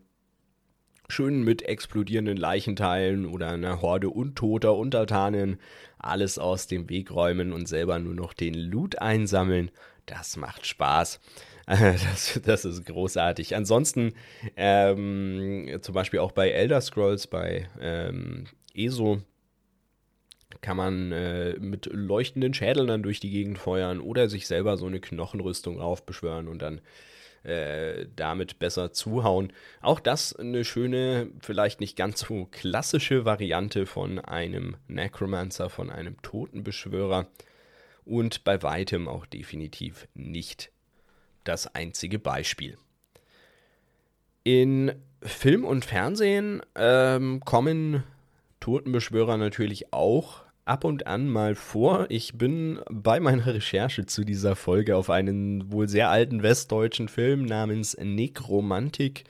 schön 1.12 1.44
mit 1.44 1.62
explodierenden 1.62 2.38
Leichenteilen 2.38 3.26
oder 3.26 3.50
einer 3.50 3.82
Horde 3.82 4.10
untoter 4.10 4.76
Untertanen 4.76 5.60
alles 6.00 6.40
aus 6.40 6.68
dem 6.68 6.90
Weg 6.90 7.12
räumen 7.12 7.54
und 7.54 7.68
selber 7.68 8.00
nur 8.00 8.16
noch 8.16 8.34
den 8.34 8.54
Loot 8.54 9.00
einsammeln. 9.00 9.72
Das 10.06 10.38
macht 10.38 10.66
Spaß. 10.66 11.20
Das, 11.68 12.42
das 12.44 12.66
ist 12.66 12.86
großartig. 12.86 13.56
Ansonsten 13.56 14.14
ähm, 14.58 15.78
zum 15.82 15.96
Beispiel 15.96 16.20
auch 16.20 16.34
bei 16.34 16.50
Elder 16.50 16.82
Scrolls, 16.82 17.28
bei 17.28 17.70
ähm, 17.80 18.46
ESO, 18.74 19.22
kann 20.60 20.76
man 20.76 21.12
äh, 21.14 21.56
mit 21.60 21.86
leuchtenden 21.86 22.54
Schädeln 22.54 22.88
dann 22.88 23.04
durch 23.04 23.22
die 23.22 23.30
Gegend 23.30 23.58
feuern 23.58 24.02
oder 24.02 24.28
sich 24.28 24.48
selber 24.48 24.76
so 24.76 24.88
eine 24.88 25.00
Knochenrüstung 25.00 25.80
aufbeschwören 25.80 26.50
und 26.50 26.62
dann 26.62 26.82
äh, 27.44 28.06
damit 28.16 28.60
besser 28.60 28.92
zuhauen. 28.94 29.52
Auch 29.82 30.00
das 30.00 30.36
eine 30.36 30.64
schöne, 30.64 31.30
vielleicht 31.40 31.80
nicht 31.80 31.96
ganz 31.96 32.20
so 32.20 32.48
klassische 32.52 33.26
Variante 33.26 33.86
von 33.86 34.20
einem 34.20 34.78
Necromancer, 34.88 35.70
von 35.70 35.90
einem 35.90 36.22
Totenbeschwörer 36.22 37.28
und 38.06 38.44
bei 38.44 38.62
weitem 38.62 39.08
auch 39.08 39.26
definitiv 39.26 40.08
nicht 40.14 40.72
das 41.44 41.74
einzige 41.74 42.20
Beispiel. 42.20 42.78
In 44.44 44.94
Film 45.22 45.66
und 45.66 45.86
Fernsehen 45.86 46.62
ähm, 46.76 47.42
kommen 47.42 48.04
Totenbeschwörer 48.60 49.38
natürlich 49.38 49.94
auch 49.94 50.44
ab 50.72 50.86
und 50.86 51.06
an 51.06 51.28
mal 51.28 51.54
vor. 51.56 52.06
Ich 52.08 52.38
bin 52.38 52.80
bei 52.90 53.20
meiner 53.20 53.46
Recherche 53.46 54.06
zu 54.06 54.24
dieser 54.24 54.56
Folge 54.56 54.96
auf 54.96 55.10
einen 55.10 55.70
wohl 55.70 55.90
sehr 55.90 56.10
alten 56.10 56.44
westdeutschen 56.44 57.10
Film 57.10 57.44
namens 57.44 57.98
Nekromantik 58.02 59.26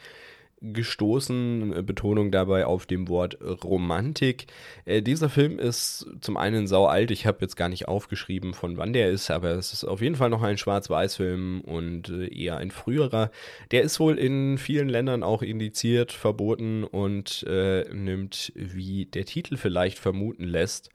gestoßen. 0.61 1.83
Betonung 1.83 2.29
dabei 2.29 2.67
auf 2.67 2.85
dem 2.85 3.07
Wort 3.07 3.39
Romantik. 3.63 4.45
Äh, 4.85 5.01
dieser 5.01 5.29
Film 5.29 5.57
ist 5.57 6.05
zum 6.21 6.37
einen 6.37 6.67
sau 6.67 6.85
alt. 6.85 7.09
Ich 7.09 7.25
habe 7.25 7.39
jetzt 7.41 7.55
gar 7.55 7.69
nicht 7.69 7.87
aufgeschrieben, 7.87 8.53
von 8.53 8.77
wann 8.77 8.93
der 8.93 9.09
ist, 9.09 9.31
aber 9.31 9.49
es 9.55 9.73
ist 9.73 9.83
auf 9.83 10.03
jeden 10.03 10.17
Fall 10.17 10.29
noch 10.29 10.43
ein 10.43 10.59
Schwarz-Weiß-Film 10.59 11.61
und 11.61 12.09
äh, 12.09 12.27
eher 12.27 12.57
ein 12.57 12.69
früherer. 12.69 13.31
Der 13.71 13.81
ist 13.81 13.99
wohl 13.99 14.19
in 14.19 14.59
vielen 14.59 14.89
Ländern 14.89 15.23
auch 15.23 15.41
indiziert, 15.41 16.11
verboten 16.11 16.83
und 16.83 17.43
äh, 17.49 17.91
nimmt, 17.91 18.53
wie 18.53 19.07
der 19.07 19.25
Titel 19.25 19.57
vielleicht 19.57 19.97
vermuten 19.97 20.43
lässt, 20.43 20.91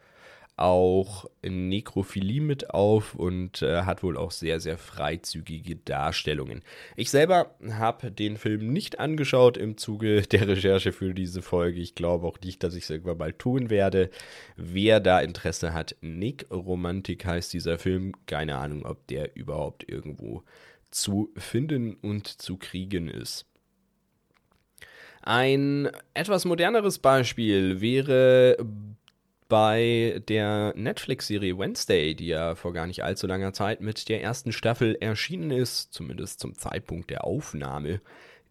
auch 0.57 1.27
Nekrophilie 1.43 2.41
mit 2.41 2.71
auf 2.71 3.15
und 3.15 3.61
äh, 3.61 3.83
hat 3.83 4.03
wohl 4.03 4.17
auch 4.17 4.31
sehr, 4.31 4.59
sehr 4.59 4.79
freizügige 4.79 5.77
Darstellungen. 5.77 6.63
Ich 6.97 7.11
selber 7.11 7.55
habe 7.73 8.11
den 8.11 8.39
Film 8.39 8.73
nicht 8.73 8.99
angeschaut 8.99 9.59
im 9.59 9.77
Zuge 9.77 10.23
der 10.33 10.49
Recherche 10.49 10.93
für 10.93 11.13
diese 11.13 11.43
Folge. 11.43 11.81
Ich 11.81 11.95
glaube 11.95 12.27
auch 12.27 12.41
nicht, 12.41 12.63
dass 12.63 12.75
ich 12.75 12.85
es 12.85 12.91
irgendwann 12.91 13.19
mal 13.19 13.35
tun 13.35 13.69
werde. 13.69 14.11
Wer 14.57 15.01
da 15.01 15.21
Interesse 15.21 15.75
hat, 15.75 15.95
Nick 16.01 16.47
Romantik 16.51 17.27
heißt 17.27 17.53
dieser 17.53 17.79
Film. 17.79 18.13
Keine 18.27 18.57
Ahnung, 18.57 18.87
ob 18.87 19.07
der 19.09 19.37
überhaupt 19.37 19.87
irgendwo 19.89 20.43
zu 20.91 21.31
finden 21.37 21.95
und 21.95 22.27
zu 22.27 22.57
kriegen 22.57 23.09
ist. 23.09 23.45
Ein 25.21 25.91
etwas 26.15 26.45
moderneres 26.45 26.99
Beispiel 26.99 27.81
wäre 27.81 28.57
bei 29.49 30.23
der 30.29 30.73
Netflix-Serie 30.76 31.59
Wednesday, 31.59 32.15
die 32.15 32.26
ja 32.26 32.55
vor 32.55 32.73
gar 32.73 32.87
nicht 32.87 33.05
allzu 33.05 33.26
langer 33.26 33.53
Zeit 33.53 33.81
mit 33.81 34.09
der 34.09 34.23
ersten 34.23 34.53
Staffel 34.53 34.97
erschienen 35.00 35.50
ist, 35.50 35.93
zumindest 35.93 36.41
zum 36.41 36.57
Zeitpunkt 36.57 37.11
der 37.11 37.25
Aufnahme 37.25 38.00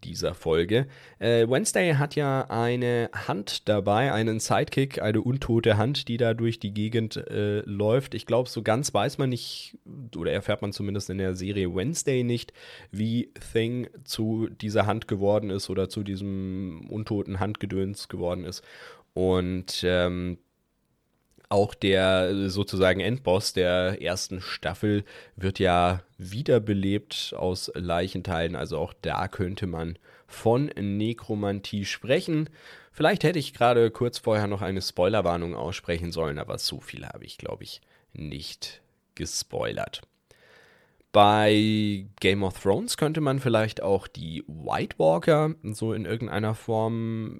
dieser 0.05 0.33
Folge. 0.33 0.87
Äh, 1.19 1.47
Wednesday 1.49 1.93
hat 1.95 2.15
ja 2.15 2.45
eine 2.49 3.09
Hand 3.13 3.67
dabei, 3.67 4.13
einen 4.13 4.39
Sidekick, 4.39 5.01
eine 5.01 5.21
untote 5.21 5.77
Hand, 5.77 6.07
die 6.07 6.17
da 6.17 6.33
durch 6.33 6.59
die 6.59 6.73
Gegend 6.73 7.17
äh, 7.17 7.61
läuft. 7.61 8.13
Ich 8.13 8.25
glaube, 8.25 8.49
so 8.49 8.61
ganz 8.61 8.93
weiß 8.93 9.17
man 9.17 9.29
nicht, 9.29 9.77
oder 10.15 10.31
erfährt 10.31 10.61
man 10.61 10.71
zumindest 10.71 11.09
in 11.09 11.17
der 11.17 11.35
Serie 11.35 11.73
Wednesday 11.75 12.23
nicht, 12.23 12.53
wie 12.91 13.31
Thing 13.53 13.87
zu 14.03 14.47
dieser 14.49 14.85
Hand 14.85 15.07
geworden 15.07 15.49
ist 15.49 15.69
oder 15.69 15.89
zu 15.89 16.03
diesem 16.03 16.87
untoten 16.89 17.39
Handgedöns 17.39 18.07
geworden 18.07 18.45
ist. 18.45 18.63
Und 19.13 19.81
ähm, 19.83 20.37
auch 21.49 21.73
der 21.73 22.49
sozusagen 22.49 22.99
Endboss 22.99 23.53
der 23.53 24.01
ersten 24.01 24.41
Staffel 24.41 25.03
wird 25.35 25.59
ja 25.59 26.01
wiederbelebt 26.17 27.33
aus 27.37 27.71
Leichenteilen. 27.75 28.55
Also 28.55 28.77
auch 28.77 28.93
da 29.01 29.27
könnte 29.27 29.67
man 29.67 29.97
von 30.27 30.67
Nekromantie 30.67 31.85
sprechen. 31.85 32.49
Vielleicht 32.91 33.23
hätte 33.23 33.39
ich 33.39 33.53
gerade 33.53 33.91
kurz 33.91 34.17
vorher 34.17 34.47
noch 34.47 34.61
eine 34.61 34.81
Spoilerwarnung 34.81 35.55
aussprechen 35.55 36.11
sollen, 36.11 36.39
aber 36.39 36.57
so 36.57 36.79
viel 36.79 37.05
habe 37.05 37.25
ich, 37.25 37.37
glaube 37.37 37.63
ich, 37.63 37.81
nicht 38.13 38.81
gespoilert. 39.15 40.01
Bei 41.11 42.05
Game 42.19 42.43
of 42.43 42.61
Thrones 42.61 42.97
könnte 42.97 43.21
man 43.21 43.39
vielleicht 43.39 43.81
auch 43.81 44.07
die 44.07 44.43
White 44.47 44.97
Walker 44.99 45.55
so 45.63 45.93
in 45.93 46.03
irgendeiner 46.05 46.55
Form 46.55 47.39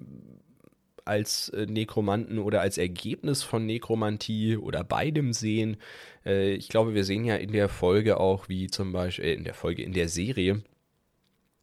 als 1.06 1.48
äh, 1.50 1.66
Nekromanten 1.66 2.38
oder 2.38 2.60
als 2.60 2.78
Ergebnis 2.78 3.42
von 3.42 3.66
Nekromantie 3.66 4.56
oder 4.56 4.84
beidem 4.84 5.32
sehen. 5.32 5.76
Äh, 6.24 6.54
ich 6.54 6.68
glaube, 6.68 6.94
wir 6.94 7.04
sehen 7.04 7.24
ja 7.24 7.36
in 7.36 7.52
der 7.52 7.68
Folge 7.68 8.18
auch, 8.18 8.48
wie 8.48 8.68
zum 8.68 8.92
Beispiel, 8.92 9.26
äh, 9.26 9.34
in 9.34 9.44
der 9.44 9.54
Folge, 9.54 9.82
in 9.82 9.92
der 9.92 10.08
Serie, 10.08 10.62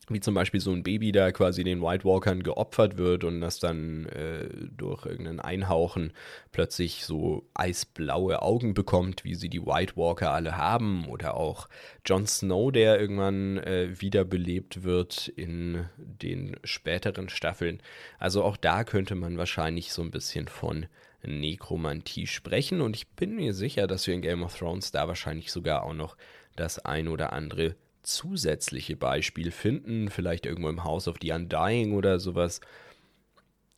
wie 0.10 0.19
zum 0.19 0.33
Beispiel 0.33 0.60
so 0.60 0.72
ein 0.72 0.83
Baby 0.83 1.12
da 1.12 1.31
quasi 1.31 1.63
den 1.63 1.81
White 1.81 2.03
Walkern 2.03 2.43
geopfert 2.43 2.98
wird 2.98 3.24
und 3.24 3.41
das 3.41 3.60
dann 3.60 4.05
äh, 4.07 4.48
durch 4.75 5.05
irgendein 5.05 5.39
Einhauchen 5.39 6.12
plötzlich 6.51 7.05
so 7.05 7.48
eisblaue 7.53 8.41
Augen 8.41 8.74
bekommt, 8.74 9.24
wie 9.24 9.36
sie 9.36 9.50
die 9.50 9.65
White 9.65 9.95
Walker 9.95 10.31
alle 10.31 10.57
haben. 10.57 11.07
Oder 11.07 11.36
auch 11.36 11.69
Jon 12.05 12.27
Snow, 12.27 12.72
der 12.72 13.00
irgendwann 13.00 13.57
äh, 13.60 14.01
wiederbelebt 14.01 14.83
wird 14.83 15.29
in 15.29 15.86
den 15.98 16.57
späteren 16.63 17.29
Staffeln. 17.29 17.81
Also 18.19 18.43
auch 18.43 18.57
da 18.57 18.83
könnte 18.83 19.15
man 19.15 19.38
wahrscheinlich 19.38 19.93
so 19.93 20.01
ein 20.01 20.12
bisschen 20.12 20.48
von 20.48 20.88
Nekromantie 21.25 22.27
sprechen. 22.27 22.81
Und 22.81 22.95
ich 22.95 23.07
bin 23.07 23.36
mir 23.36 23.53
sicher, 23.53 23.88
dass 23.88 24.05
wir 24.07 24.13
in 24.13 24.22
Game 24.22 24.43
of 24.43 24.57
Thrones 24.57 24.91
da 24.91 25.07
wahrscheinlich 25.07 25.51
sogar 25.51 25.83
auch 25.83 25.93
noch 25.93 26.17
das 26.55 26.79
ein 26.79 27.07
oder 27.07 27.33
andere 27.33 27.75
zusätzliche 28.03 28.95
Beispiel 28.95 29.51
finden, 29.51 30.10
vielleicht 30.10 30.45
irgendwo 30.45 30.69
im 30.69 30.83
House 30.83 31.07
of 31.07 31.17
the 31.22 31.31
Undying 31.31 31.93
oder 31.93 32.19
sowas, 32.19 32.62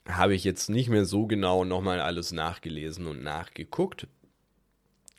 habe 0.08 0.36
ich 0.36 0.44
jetzt 0.44 0.70
nicht 0.70 0.90
mehr 0.90 1.06
so 1.06 1.26
genau 1.26 1.64
nochmal 1.64 2.00
alles 2.00 2.32
nachgelesen 2.32 3.08
und 3.08 3.24
nachgeguckt. 3.24 4.08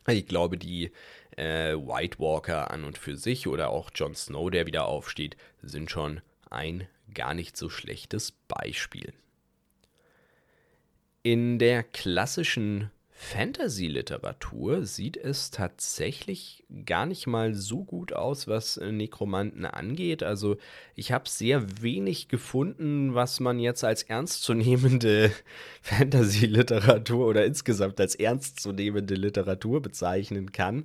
Ich 0.06 0.26
glaube, 0.26 0.56
die 0.58 0.92
äh, 1.36 1.74
White 1.74 2.18
Walker 2.18 2.70
an 2.70 2.84
und 2.84 2.98
für 2.98 3.16
sich 3.16 3.48
oder 3.48 3.70
auch 3.70 3.90
Jon 3.94 4.14
Snow, 4.14 4.50
der 4.50 4.66
wieder 4.66 4.86
aufsteht, 4.86 5.36
sind 5.62 5.90
schon 5.90 6.20
ein 6.50 6.86
gar 7.12 7.34
nicht 7.34 7.56
so 7.56 7.68
schlechtes 7.68 8.32
Beispiel. 8.32 9.12
In 11.22 11.58
der 11.58 11.82
klassischen 11.82 12.90
Fantasy-Literatur 13.18 14.84
sieht 14.84 15.16
es 15.16 15.50
tatsächlich 15.50 16.64
gar 16.84 17.06
nicht 17.06 17.26
mal 17.26 17.54
so 17.54 17.82
gut 17.82 18.12
aus, 18.12 18.46
was 18.46 18.76
äh, 18.76 18.92
Nekromanten 18.92 19.64
angeht. 19.64 20.22
Also 20.22 20.58
ich 20.94 21.12
habe 21.12 21.26
sehr 21.26 21.82
wenig 21.82 22.28
gefunden, 22.28 23.14
was 23.14 23.40
man 23.40 23.58
jetzt 23.58 23.84
als 23.84 24.02
ernstzunehmende 24.02 25.32
Fantasy-Literatur 25.80 27.26
oder 27.26 27.46
insgesamt 27.46 27.98
als 28.00 28.14
ernstzunehmende 28.14 29.14
Literatur 29.14 29.80
bezeichnen 29.80 30.52
kann, 30.52 30.84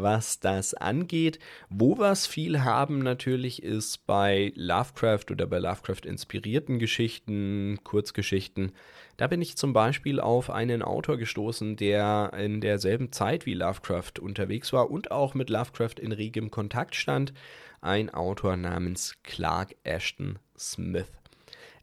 was 0.00 0.40
das 0.40 0.74
angeht. 0.74 1.38
Wo 1.68 1.98
wir 1.98 2.10
es 2.10 2.26
viel 2.26 2.64
haben 2.64 3.00
natürlich 3.00 3.62
ist 3.62 4.06
bei 4.06 4.52
Lovecraft 4.54 5.30
oder 5.30 5.46
bei 5.46 5.58
Lovecraft 5.58 6.04
inspirierten 6.04 6.78
Geschichten, 6.78 7.78
Kurzgeschichten. 7.84 8.72
Da 9.16 9.26
bin 9.26 9.42
ich 9.42 9.56
zum 9.56 9.72
Beispiel 9.72 10.20
auf 10.20 10.50
einen 10.50 10.82
Autor 10.82 11.16
gestoßen, 11.16 11.76
der 11.76 12.32
in 12.38 12.60
derselben 12.60 13.12
Zeit 13.12 13.46
wie 13.46 13.54
Lovecraft 13.54 14.20
unterwegs 14.20 14.72
war 14.72 14.90
und 14.90 15.10
auch 15.10 15.34
mit 15.34 15.50
Lovecraft 15.50 15.98
in 16.00 16.12
regem 16.12 16.50
Kontakt 16.50 16.94
stand. 16.94 17.32
Ein 17.80 18.10
Autor 18.10 18.56
namens 18.56 19.16
Clark 19.22 19.74
Ashton 19.84 20.38
Smith. 20.58 21.06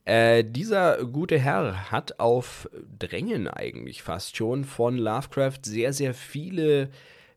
Äh, 0.05 0.43
dieser 0.43 1.03
gute 1.03 1.39
Herr 1.39 1.91
hat 1.91 2.19
auf 2.19 2.69
Drängen 2.99 3.47
eigentlich 3.47 4.03
fast 4.03 4.37
schon 4.37 4.63
von 4.63 4.97
Lovecraft 4.97 5.61
sehr, 5.65 5.93
sehr 5.93 6.13
viele 6.13 6.89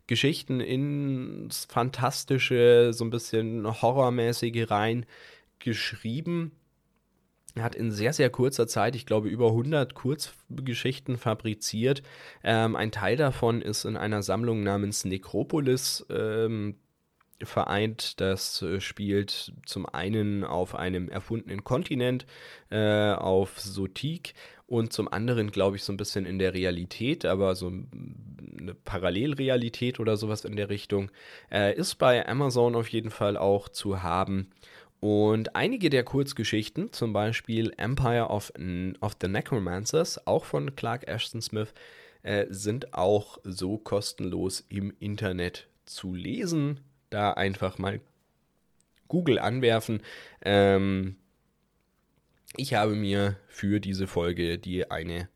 Geschichten 0.08 0.60
ins 0.60 1.66
Fantastische, 1.66 2.92
so 2.92 3.04
ein 3.04 3.10
bisschen 3.10 3.80
Horrormäßige 3.80 4.70
rein 4.70 5.06
geschrieben. 5.60 6.52
Er 7.54 7.62
hat 7.62 7.74
in 7.74 7.90
sehr, 7.90 8.12
sehr 8.12 8.30
kurzer 8.30 8.66
Zeit, 8.66 8.96
ich 8.96 9.06
glaube, 9.06 9.28
über 9.28 9.48
100 9.48 9.94
Kurzgeschichten 9.94 11.18
fabriziert. 11.18 12.02
Ähm, 12.42 12.74
ein 12.74 12.90
Teil 12.90 13.16
davon 13.16 13.62
ist 13.62 13.84
in 13.84 13.96
einer 13.96 14.22
Sammlung 14.22 14.62
namens 14.62 15.04
Necropolis 15.04 16.06
ähm, 16.10 16.76
vereint. 17.42 18.20
Das 18.20 18.62
äh, 18.62 18.80
spielt 18.80 19.52
zum 19.66 19.86
einen 19.86 20.44
auf 20.44 20.74
einem 20.74 21.08
erfundenen 21.08 21.64
Kontinent, 21.64 22.26
äh, 22.70 23.12
auf 23.12 23.60
Sotik 23.60 24.34
und 24.68 24.92
zum 24.92 25.08
anderen, 25.08 25.50
glaube 25.50 25.76
ich, 25.76 25.82
so 25.82 25.92
ein 25.92 25.96
bisschen 25.96 26.26
in 26.26 26.38
der 26.38 26.54
Realität, 26.54 27.24
aber 27.24 27.56
so 27.56 27.72
eine 28.60 28.74
Parallelrealität 28.74 29.98
oder 29.98 30.16
sowas 30.16 30.44
in 30.44 30.54
der 30.54 30.68
Richtung. 30.68 31.10
Äh, 31.50 31.74
ist 31.74 31.96
bei 31.96 32.26
Amazon 32.28 32.76
auf 32.76 32.88
jeden 32.88 33.10
Fall 33.10 33.36
auch 33.36 33.68
zu 33.68 34.02
haben. 34.02 34.50
Und 35.00 35.56
einige 35.56 35.90
der 35.90 36.04
Kurzgeschichten, 36.04 36.92
zum 36.92 37.12
Beispiel 37.12 37.72
Empire 37.76 38.28
of, 38.28 38.52
of 39.00 39.16
the 39.20 39.28
Necromancers, 39.28 40.24
auch 40.26 40.44
von 40.44 40.76
Clark 40.76 41.08
Ashton 41.08 41.40
Smith, 41.40 41.72
äh, 42.22 42.46
sind 42.50 42.94
auch 42.94 43.38
so 43.44 43.78
kostenlos 43.78 44.64
im 44.68 44.92
Internet 45.00 45.66
zu 45.86 46.14
lesen 46.14 46.80
da 47.10 47.32
einfach 47.32 47.78
mal 47.78 48.00
Google 49.08 49.38
anwerfen. 49.38 50.02
Ähm, 50.44 51.16
ich 52.56 52.74
habe 52.74 52.94
mir 52.94 53.36
für 53.48 53.80
diese 53.80 54.06
Folge 54.06 54.58
die 54.58 54.90
eine 54.90 55.28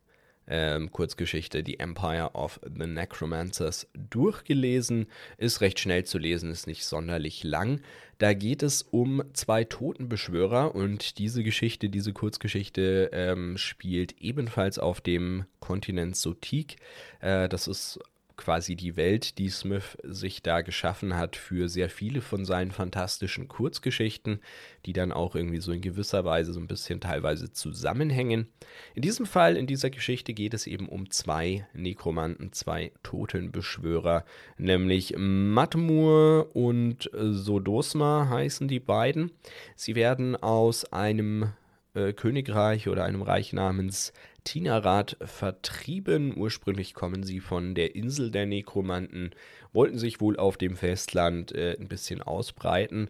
ähm, 0.48 0.90
Kurzgeschichte, 0.90 1.62
die 1.62 1.78
Empire 1.78 2.30
of 2.34 2.60
the 2.62 2.86
Necromancers, 2.86 3.88
durchgelesen. 4.10 5.06
Ist 5.38 5.60
recht 5.60 5.78
schnell 5.78 6.04
zu 6.04 6.18
lesen, 6.18 6.50
ist 6.50 6.66
nicht 6.66 6.84
sonderlich 6.84 7.44
lang. 7.44 7.80
Da 8.18 8.34
geht 8.34 8.62
es 8.62 8.82
um 8.82 9.22
zwei 9.32 9.64
Totenbeschwörer 9.64 10.74
und 10.74 11.18
diese 11.18 11.42
Geschichte, 11.42 11.88
diese 11.88 12.12
Kurzgeschichte 12.12 13.10
ähm, 13.12 13.56
spielt 13.56 14.20
ebenfalls 14.20 14.78
auf 14.78 15.00
dem 15.00 15.44
Kontinent 15.60 16.16
Sotik. 16.16 16.76
Äh, 17.20 17.48
das 17.48 17.68
ist 17.68 17.98
quasi 18.36 18.76
die 18.76 18.96
Welt, 18.96 19.38
die 19.38 19.48
Smith 19.48 19.96
sich 20.02 20.42
da 20.42 20.60
geschaffen 20.60 21.16
hat 21.16 21.36
für 21.36 21.68
sehr 21.68 21.88
viele 21.88 22.20
von 22.20 22.44
seinen 22.44 22.70
fantastischen 22.70 23.48
Kurzgeschichten, 23.48 24.40
die 24.86 24.92
dann 24.92 25.12
auch 25.12 25.34
irgendwie 25.34 25.60
so 25.60 25.72
in 25.72 25.80
gewisser 25.80 26.24
Weise 26.24 26.52
so 26.52 26.60
ein 26.60 26.66
bisschen 26.66 27.00
teilweise 27.00 27.52
zusammenhängen. 27.52 28.48
In 28.94 29.02
diesem 29.02 29.26
Fall, 29.26 29.56
in 29.56 29.66
dieser 29.66 29.90
Geschichte 29.90 30.34
geht 30.34 30.54
es 30.54 30.66
eben 30.66 30.88
um 30.88 31.10
zwei 31.10 31.66
Nekromanten, 31.72 32.52
zwei 32.52 32.92
Totenbeschwörer, 33.02 34.24
nämlich 34.56 35.14
Matmur 35.16 36.54
und 36.54 37.10
Sodosma 37.12 38.28
heißen 38.28 38.68
die 38.68 38.80
beiden. 38.80 39.32
Sie 39.76 39.94
werden 39.94 40.36
aus 40.36 40.84
einem 40.92 41.52
äh, 41.94 42.12
Königreich 42.12 42.88
oder 42.88 43.04
einem 43.04 43.22
Reich 43.22 43.52
namens 43.52 44.12
Tinarat 44.44 45.16
vertrieben. 45.20 46.36
Ursprünglich 46.36 46.94
kommen 46.94 47.22
sie 47.22 47.40
von 47.40 47.74
der 47.74 47.94
Insel 47.94 48.30
der 48.30 48.46
Nekromanten, 48.46 49.30
wollten 49.72 49.98
sich 49.98 50.20
wohl 50.20 50.36
auf 50.36 50.56
dem 50.56 50.76
Festland 50.76 51.52
äh, 51.52 51.76
ein 51.78 51.88
bisschen 51.88 52.22
ausbreiten. 52.22 53.08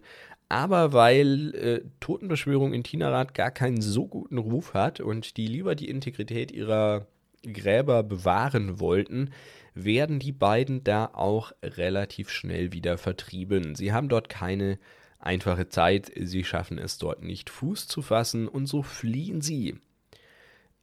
Aber 0.49 0.93
weil 0.93 1.55
äh, 1.55 1.81
Totenbeschwörung 1.99 2.73
in 2.73 2.83
Tinarat 2.83 3.33
gar 3.33 3.51
keinen 3.51 3.81
so 3.81 4.07
guten 4.07 4.37
Ruf 4.37 4.73
hat 4.73 4.99
und 4.99 5.37
die 5.37 5.47
lieber 5.47 5.75
die 5.75 5.89
Integrität 5.89 6.51
ihrer 6.51 7.07
Gräber 7.41 8.03
bewahren 8.03 8.79
wollten, 8.79 9.31
werden 9.73 10.19
die 10.19 10.31
beiden 10.31 10.83
da 10.83 11.09
auch 11.13 11.51
relativ 11.63 12.29
schnell 12.29 12.71
wieder 12.71 12.97
vertrieben. 12.97 13.75
Sie 13.75 13.91
haben 13.91 14.09
dort 14.09 14.29
keine 14.29 14.77
einfache 15.19 15.69
Zeit, 15.69 16.11
sie 16.15 16.43
schaffen 16.43 16.77
es 16.77 16.97
dort 16.97 17.23
nicht 17.23 17.49
Fuß 17.49 17.87
zu 17.87 18.01
fassen 18.01 18.47
und 18.47 18.67
so 18.67 18.83
fliehen 18.83 19.41
sie 19.41 19.79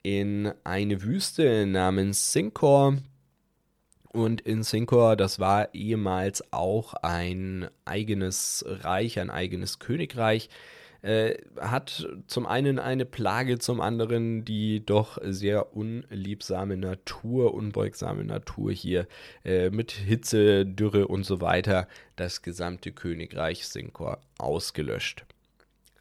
in 0.03 0.53
eine 0.65 1.03
Wüste 1.03 1.67
namens 1.67 2.33
Sinkor. 2.33 2.97
Und 4.13 4.41
in 4.41 4.65
Sinkor, 4.65 5.17
das 5.17 5.39
war 5.39 5.73
ehemals 5.73 6.53
auch 6.53 6.95
ein 6.95 7.69
eigenes 7.85 8.65
Reich, 8.67 9.21
ein 9.21 9.31
eigenes 9.31 9.79
Königreich, 9.79 10.49
äh, 11.03 11.37
hat 11.59 12.07
zum 12.27 12.47
einen 12.47 12.79
eine 12.79 13.07
Plage, 13.07 13.59
zum 13.59 13.81
anderen 13.81 14.45
die 14.45 14.85
doch 14.85 15.19
sehr 15.23 15.75
unliebsame 15.75 16.77
Natur, 16.77 17.55
unbeugsame 17.55 18.25
Natur 18.25 18.73
hier 18.73 19.07
äh, 19.45 19.71
mit 19.71 19.93
Hitze, 19.93 20.67
Dürre 20.67 21.07
und 21.09 21.25
so 21.25 21.41
weiter 21.41 21.89
das 22.17 22.43
gesamte 22.43 22.93
Königreich 22.93 23.67
Sinkor 23.67 24.21
ausgelöscht. 24.39 25.25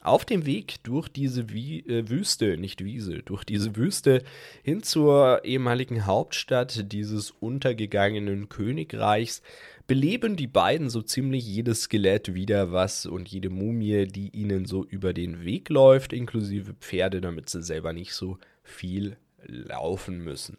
Auf 0.02 0.24
dem 0.24 0.46
Weg 0.46 0.76
durch 0.84 1.10
diese 1.10 1.50
Wie 1.50 1.82
äh, 1.82 2.10
Wüste, 2.10 2.58
nicht 2.58 2.84
Wiese, 2.84 3.22
durch 3.24 3.44
diese 3.44 3.76
Wüste 3.76 4.24
hin 4.64 4.82
zur 4.82 5.44
ehemaligen 5.44 6.06
Hauptstadt 6.06 6.92
dieses 6.92 7.32
untergegangenen 7.32 8.48
Königreichs 8.48 9.42
beleben 9.88 10.38
die 10.38 10.48
beiden 10.48 10.90
so 10.90 11.02
ziemlich 11.02 11.46
jedes 11.46 11.82
Skelett 11.82 12.34
wieder 12.34 12.72
was 12.72 13.08
und 13.08 13.28
jede 13.28 13.50
Mumie, 13.50 14.06
die 14.06 14.30
ihnen 14.30 14.66
so 14.66 14.86
über 14.86 15.14
den 15.14 15.44
Weg 15.44 15.68
läuft, 15.70 16.14
inklusive 16.14 16.76
Pferde, 16.76 17.20
damit 17.20 17.50
sie 17.50 17.64
selber 17.64 17.92
nicht 17.92 18.14
so 18.14 18.38
viel 18.64 19.18
laufen 19.46 20.24
müssen. 20.24 20.58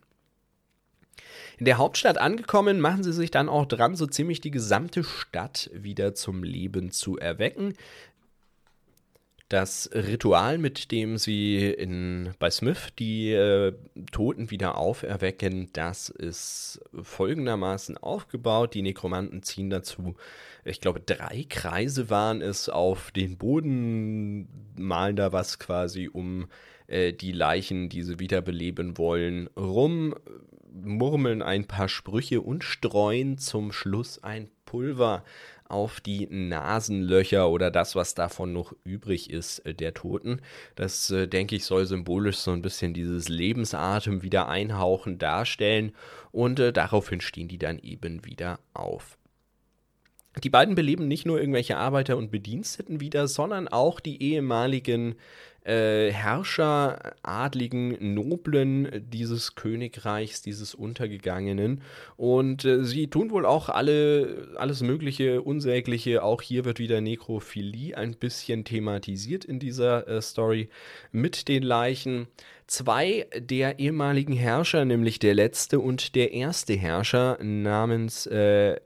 In 1.59 1.65
der 1.65 1.79
Hauptstadt 1.79 2.19
angekommen, 2.19 2.81
machen 2.81 3.05
sie 3.05 3.13
sich 3.13 3.31
dann 3.31 3.49
auch 3.49 3.67
dran, 3.67 3.95
so 3.95 4.07
ziemlich 4.07 4.41
die 4.41 4.51
gesamte 4.51 5.05
Stadt 5.05 5.71
wieder 5.73 6.15
zum 6.15 6.43
Leben 6.43 6.91
zu 6.91 7.17
erwecken. 7.17 7.75
Das 9.51 9.91
Ritual, 9.93 10.59
mit 10.59 10.93
dem 10.93 11.19
sie 11.19 11.73
in, 11.73 12.31
bei 12.39 12.51
Smith 12.51 12.91
die 13.01 13.33
äh, 13.33 13.73
Toten 14.13 14.53
wieder 14.53 14.79
auferwecken, 14.79 15.71
das 15.73 16.09
ist 16.09 16.81
folgendermaßen 17.03 17.99
aufgebaut. 17.99 18.75
Die 18.75 18.83
Nekromanten 18.83 19.43
ziehen 19.43 19.69
dazu, 19.69 20.15
ich 20.65 20.81
glaube, 20.81 21.01
drei 21.01 21.47
Kreise 21.49 22.11
waren 22.11 22.43
es 22.43 22.69
auf 22.69 23.11
den 23.11 23.39
Boden, 23.39 24.47
malen 24.79 25.17
da 25.17 25.33
was 25.33 25.59
quasi 25.59 26.07
um 26.07 26.47
äh, 26.87 27.13
die 27.13 27.33
Leichen, 27.33 27.89
die 27.89 28.05
sie 28.05 28.21
wiederbeleben 28.21 28.99
wollen, 28.99 29.49
rum, 29.57 30.15
murmeln 30.73 31.43
ein 31.43 31.67
paar 31.67 31.89
Sprüche 31.89 32.41
und 32.41 32.63
streuen 32.63 33.37
zum 33.37 33.73
Schluss 33.73 34.23
ein 34.23 34.49
Pulver 34.65 35.25
auf 35.71 36.01
die 36.01 36.27
Nasenlöcher 36.27 37.49
oder 37.49 37.71
das, 37.71 37.95
was 37.95 38.15
davon 38.15 38.53
noch 38.53 38.75
übrig 38.85 39.31
ist, 39.31 39.61
äh, 39.61 39.75
der 39.75 39.95
Toten. 39.95 40.41
Das, 40.75 41.11
äh, 41.11 41.27
denke 41.27 41.57
ich, 41.57 41.65
soll 41.65 41.87
symbolisch 41.87 42.39
so 42.39 42.53
ein 42.53 42.63
bisschen 42.63 42.95
dieses 42.95 43.29
Lebensatem 43.29 44.23
wieder 44.23 44.49
einhauchen 44.49 45.19
darstellen 45.19 45.93
und 46.33 46.61
äh, 46.61 46.73
daraufhin 46.73 47.21
stehen 47.21 47.49
die 47.49 47.59
dann 47.59 47.79
eben 47.79 48.25
wieder 48.25 48.59
auf. 48.75 49.19
Die 50.45 50.51
beiden 50.51 50.77
beleben 50.77 51.09
nicht 51.09 51.27
nur 51.27 51.41
irgendwelche 51.41 51.77
Arbeiter 51.77 52.17
und 52.17 52.31
Bediensteten 52.31 53.01
wieder, 53.01 53.27
sondern 53.27 53.67
auch 53.67 53.99
die 53.99 54.23
ehemaligen 54.23 55.17
äh, 55.65 56.11
Herrscher, 56.11 57.15
Adligen, 57.23 58.15
Noblen 58.15 59.05
dieses 59.11 59.55
Königreichs, 59.55 60.43
dieses 60.43 60.75
Untergegangenen. 60.75 61.83
Und 62.17 62.65
äh, 62.65 62.85
sie 62.85 63.09
tun 63.09 63.31
wohl 63.31 63.45
auch 63.45 63.69
alle, 63.69 64.49
alles 64.57 64.83
Mögliche, 64.83 65.43
Unsägliche. 65.43 66.23
Auch 66.23 66.43
hier 66.43 66.65
wird 66.65 66.79
wieder 66.79 67.01
Nekrophilie 67.01 67.97
ein 67.97 68.15
bisschen 68.15 68.65
thematisiert 68.65 69.45
in 69.45 69.59
dieser 69.59 70.09
äh, 70.09 70.23
Story 70.23 70.69
mit 71.13 71.49
den 71.49 71.63
Leichen. 71.63 72.29
Zwei 72.67 73.27
der 73.37 73.79
ehemaligen 73.81 74.33
Herrscher, 74.33 74.85
nämlich 74.85 75.19
der 75.19 75.35
letzte 75.35 75.81
und 75.81 76.15
der 76.15 76.33
erste 76.33 76.75
Herrscher 76.75 77.37
namens 77.43 78.27
äh, 78.27 78.77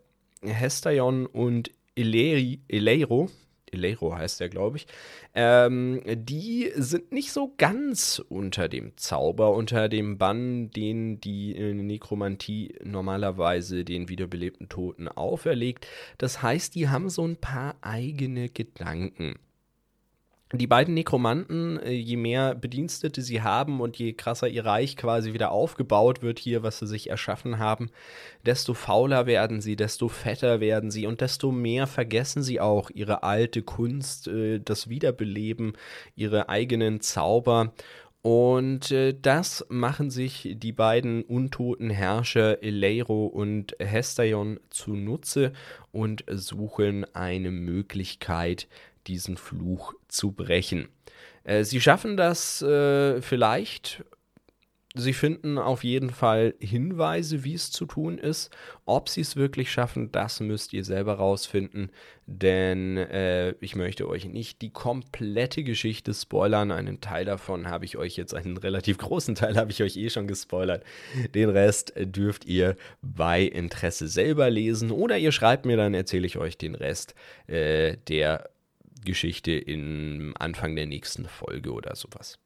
Hestaion 0.42 1.26
und 1.26 1.70
Eleiro, 1.96 3.30
Eleiro 3.74 4.14
heißt 4.14 4.40
der, 4.40 4.48
glaube 4.48 4.78
ich, 4.78 4.86
ähm, 5.34 6.00
die 6.04 6.72
sind 6.76 7.12
nicht 7.12 7.32
so 7.32 7.52
ganz 7.58 8.22
unter 8.28 8.68
dem 8.68 8.96
Zauber, 8.96 9.52
unter 9.54 9.88
dem 9.88 10.18
Bann, 10.18 10.70
den 10.70 11.20
die 11.20 11.56
äh, 11.56 11.74
Nekromantie 11.74 12.74
normalerweise 12.82 13.84
den 13.84 14.08
wiederbelebten 14.08 14.68
Toten 14.68 15.08
auferlegt. 15.08 15.86
Das 16.18 16.42
heißt, 16.42 16.74
die 16.74 16.88
haben 16.88 17.08
so 17.10 17.26
ein 17.26 17.36
paar 17.36 17.76
eigene 17.82 18.48
Gedanken. 18.48 19.34
Die 20.54 20.68
beiden 20.68 20.94
Nekromanten, 20.94 21.80
äh, 21.80 21.90
je 21.90 22.16
mehr 22.16 22.54
Bedienstete 22.54 23.22
sie 23.22 23.42
haben 23.42 23.80
und 23.80 23.96
je 23.96 24.12
krasser 24.12 24.46
ihr 24.46 24.64
Reich 24.64 24.96
quasi 24.96 25.32
wieder 25.32 25.50
aufgebaut 25.50 26.22
wird 26.22 26.38
hier, 26.38 26.62
was 26.62 26.78
sie 26.78 26.86
sich 26.86 27.10
erschaffen 27.10 27.58
haben, 27.58 27.90
desto 28.46 28.72
fauler 28.72 29.26
werden 29.26 29.60
sie, 29.60 29.74
desto 29.74 30.06
fetter 30.08 30.60
werden 30.60 30.92
sie 30.92 31.06
und 31.06 31.20
desto 31.20 31.50
mehr 31.50 31.88
vergessen 31.88 32.44
sie 32.44 32.60
auch 32.60 32.90
ihre 32.90 33.24
alte 33.24 33.62
Kunst, 33.62 34.28
äh, 34.28 34.60
das 34.60 34.88
Wiederbeleben, 34.88 35.72
ihre 36.14 36.48
eigenen 36.48 37.00
Zauber. 37.00 37.72
Und 38.22 38.90
äh, 38.92 39.12
das 39.20 39.66
machen 39.68 40.10
sich 40.10 40.54
die 40.56 40.72
beiden 40.72 41.24
untoten 41.24 41.90
Herrscher 41.90 42.62
Eleiro 42.62 43.26
und 43.26 43.76
Hestaion 43.80 44.60
zunutze 44.70 45.52
und 45.92 46.24
suchen 46.28 47.04
eine 47.14 47.50
Möglichkeit, 47.50 48.66
diesen 49.06 49.36
Fluch 49.36 49.94
zu 50.08 50.32
brechen. 50.32 50.88
Äh, 51.44 51.64
sie 51.64 51.80
schaffen 51.80 52.16
das 52.16 52.62
äh, 52.62 53.20
vielleicht. 53.22 54.04
Sie 54.96 55.12
finden 55.12 55.58
auf 55.58 55.82
jeden 55.82 56.10
Fall 56.10 56.54
Hinweise, 56.60 57.42
wie 57.42 57.54
es 57.54 57.72
zu 57.72 57.84
tun 57.84 58.16
ist. 58.16 58.54
Ob 58.84 59.08
sie 59.08 59.22
es 59.22 59.34
wirklich 59.34 59.72
schaffen, 59.72 60.12
das 60.12 60.38
müsst 60.38 60.72
ihr 60.72 60.84
selber 60.84 61.14
rausfinden. 61.14 61.90
Denn 62.26 62.96
äh, 62.96 63.56
ich 63.60 63.74
möchte 63.74 64.08
euch 64.08 64.26
nicht 64.26 64.62
die 64.62 64.70
komplette 64.70 65.64
Geschichte 65.64 66.14
spoilern. 66.14 66.70
Einen 66.70 67.00
Teil 67.00 67.24
davon 67.24 67.68
habe 67.68 67.84
ich 67.84 67.96
euch 67.96 68.16
jetzt, 68.16 68.34
einen 68.34 68.56
relativ 68.56 68.98
großen 68.98 69.34
Teil 69.34 69.56
habe 69.56 69.72
ich 69.72 69.82
euch 69.82 69.96
eh 69.96 70.10
schon 70.10 70.28
gespoilert. 70.28 70.84
Den 71.34 71.50
Rest 71.50 71.92
dürft 71.96 72.44
ihr 72.44 72.76
bei 73.02 73.42
Interesse 73.42 74.06
selber 74.06 74.48
lesen. 74.48 74.92
Oder 74.92 75.18
ihr 75.18 75.32
schreibt 75.32 75.66
mir, 75.66 75.76
dann 75.76 75.94
erzähle 75.94 76.26
ich 76.28 76.38
euch 76.38 76.56
den 76.56 76.76
Rest 76.76 77.16
äh, 77.48 77.96
der 78.06 78.48
Geschichte 79.04 79.52
im 79.52 80.34
Anfang 80.38 80.76
der 80.76 80.86
nächsten 80.86 81.26
Folge 81.26 81.72
oder 81.72 81.94
sowas. 81.94 82.38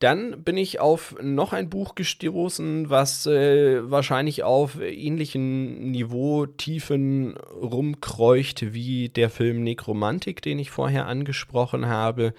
Dann 0.00 0.42
bin 0.42 0.58
ich 0.58 0.80
auf 0.80 1.16
noch 1.22 1.52
ein 1.54 1.70
Buch 1.70 1.94
gestoßen, 1.94 2.90
was 2.90 3.26
äh, 3.26 3.90
wahrscheinlich 3.90 4.42
auf 4.42 4.78
ähnlichen 4.80 5.92
Niveautiefen 5.92 7.38
rumkreucht 7.38 8.74
wie 8.74 9.08
der 9.08 9.30
Film 9.30 9.62
Necromantic, 9.62 10.42
den 10.42 10.58
ich 10.58 10.70
vorher 10.70 11.06
angesprochen 11.06 11.86
habe. 11.86 12.34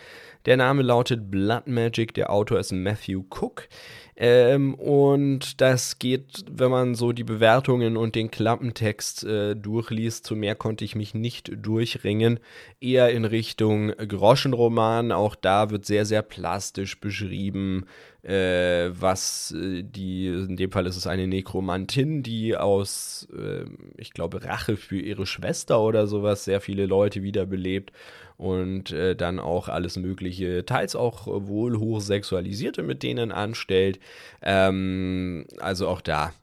Der 0.45 0.57
Name 0.57 0.83
lautet 0.83 1.31
Blood 1.31 1.65
Magic, 1.65 2.13
der 2.13 2.29
Autor 2.29 2.59
ist 2.59 2.71
Matthew 2.71 3.23
Cook. 3.31 3.67
Ähm, 4.17 4.75
und 4.75 5.59
das 5.59 5.99
geht, 5.99 6.45
wenn 6.49 6.71
man 6.71 6.95
so 6.95 7.11
die 7.11 7.25
Bewertungen 7.25 7.97
und 7.97 8.15
den 8.15 8.31
Klappentext 8.31 9.25
äh, 9.25 9.55
durchliest, 9.55 10.25
zu 10.25 10.37
mehr 10.37 10.55
konnte 10.55 10.85
ich 10.85 10.95
mich 10.95 11.13
nicht 11.13 11.51
durchringen. 11.53 12.39
Eher 12.79 13.11
in 13.11 13.25
Richtung 13.25 13.89
Groschenroman. 13.89 15.11
Auch 15.11 15.35
da 15.35 15.69
wird 15.69 15.85
sehr, 15.85 16.05
sehr 16.05 16.21
plastisch 16.21 17.01
beschrieben, 17.01 17.87
äh, 18.23 18.89
was 18.89 19.51
äh, 19.51 19.83
die, 19.83 20.27
in 20.27 20.55
dem 20.55 20.71
Fall 20.71 20.87
ist 20.87 20.95
es 20.95 21.07
eine 21.07 21.27
Nekromantin, 21.27 22.23
die 22.23 22.55
aus, 22.55 23.27
äh, 23.37 23.65
ich 23.97 24.13
glaube, 24.13 24.45
Rache 24.45 24.77
für 24.77 24.97
ihre 24.97 25.25
Schwester 25.25 25.81
oder 25.81 26.07
sowas 26.07 26.45
sehr 26.45 26.61
viele 26.61 26.85
Leute 26.85 27.21
wiederbelebt 27.21 27.91
und 28.37 28.91
äh, 28.91 29.15
dann 29.15 29.39
auch 29.39 29.69
alles 29.69 29.97
Mögliche, 29.97 30.65
teils 30.65 30.95
auch 30.95 31.27
wohl 31.27 31.77
hochsexualisierte 31.77 32.83
mit 32.83 33.03
denen 33.03 33.31
anstellt. 33.31 33.99
Ähm, 34.41 35.45
also 35.59 35.87
auch 35.87 36.01
da. 36.01 36.33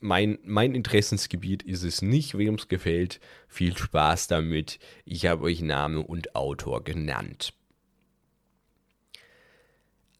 Mein, 0.00 0.38
mein 0.44 0.74
Interessensgebiet 0.74 1.62
ist 1.62 1.82
es 1.82 2.02
nicht, 2.02 2.36
wem 2.36 2.54
es 2.56 2.68
gefällt. 2.68 3.20
Viel 3.48 3.76
Spaß 3.76 4.28
damit. 4.28 4.78
Ich 5.06 5.26
habe 5.26 5.44
euch 5.44 5.62
Name 5.62 6.00
und 6.00 6.36
Autor 6.36 6.84
genannt. 6.84 7.54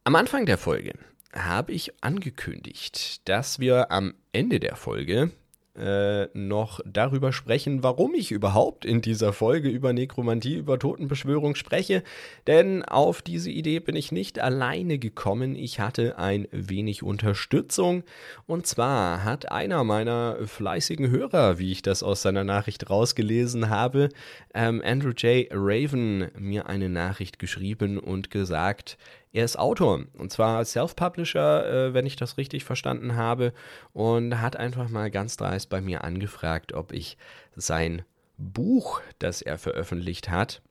Am 0.05 0.17
Anfang 0.17 0.47
der 0.47 0.59
Folge 0.59 0.93
habe 1.33 1.73
ich 1.73 2.03
angekündigt, 2.03 3.29
dass 3.29 3.59
wir 3.59 3.91
am 3.91 4.15
Ende 4.33 4.61
der 4.61 4.77
Folge 4.77 5.33
äh, 5.77 6.29
noch 6.35 6.81
darüber 6.85 7.33
sprechen, 7.33 7.83
warum 7.83 8.15
ich 8.15 8.31
überhaupt 8.31 8.85
in 8.85 9.01
dieser 9.01 9.33
Folge 9.33 9.69
über 9.69 9.93
Nekromantie, 9.93 10.55
über 10.55 10.79
Totenbeschwörung 10.79 11.57
spreche. 11.57 12.03
Denn 12.47 12.85
auf 12.85 13.23
diese 13.23 13.51
Idee 13.51 13.81
bin 13.81 13.97
ich 13.97 14.13
nicht 14.13 14.39
alleine 14.39 14.99
gekommen. 14.99 15.57
Ich 15.57 15.81
hatte 15.81 16.19
ein 16.19 16.47
wenig 16.53 17.03
Unterstützung. 17.03 18.05
Und 18.47 18.67
zwar 18.67 19.25
hat 19.25 19.51
einer 19.51 19.83
meiner 19.83 20.37
fleißigen 20.47 21.11
Hörer, 21.11 21.59
wie 21.59 21.73
ich 21.73 21.83
das 21.83 22.03
aus 22.03 22.23
seiner 22.23 22.45
Nachricht 22.45 22.89
rausgelesen 22.89 23.69
habe, 23.69 24.11
ähm, 24.55 24.81
Andrew 24.85 25.11
J. 25.11 25.49
Raven, 25.51 26.29
mir 26.39 26.67
eine 26.67 26.89
Nachricht 26.89 27.39
geschrieben 27.39 27.99
und 27.99 28.31
gesagt, 28.31 28.97
er 29.35 29.45
ist 29.45 29.59
Autor 29.59 30.05
und 30.17 30.33
zwar 30.33 30.65
Self-Publisher, 30.65 31.89
äh, 31.89 31.95
wenn 31.95 32.07
ich 32.07 32.15
das 32.15 32.39
richtig 32.39 32.65
verstanden 32.65 33.17
habe, 33.17 33.53
und 33.93 34.41
hat 34.41 34.57
einfach 34.57 34.89
mal 34.89 35.11
ganz 35.11 35.37
dreist 35.37 35.69
bei 35.69 35.81
mir 35.81 36.05
angefragt, 36.05 36.73
ob 36.73 36.93
ich 36.93 37.19
sein 37.57 38.03
Buch, 38.39 39.03
das 39.19 39.43
er 39.43 39.59
veröffentlicht 39.59 40.31
hat, 40.31 40.63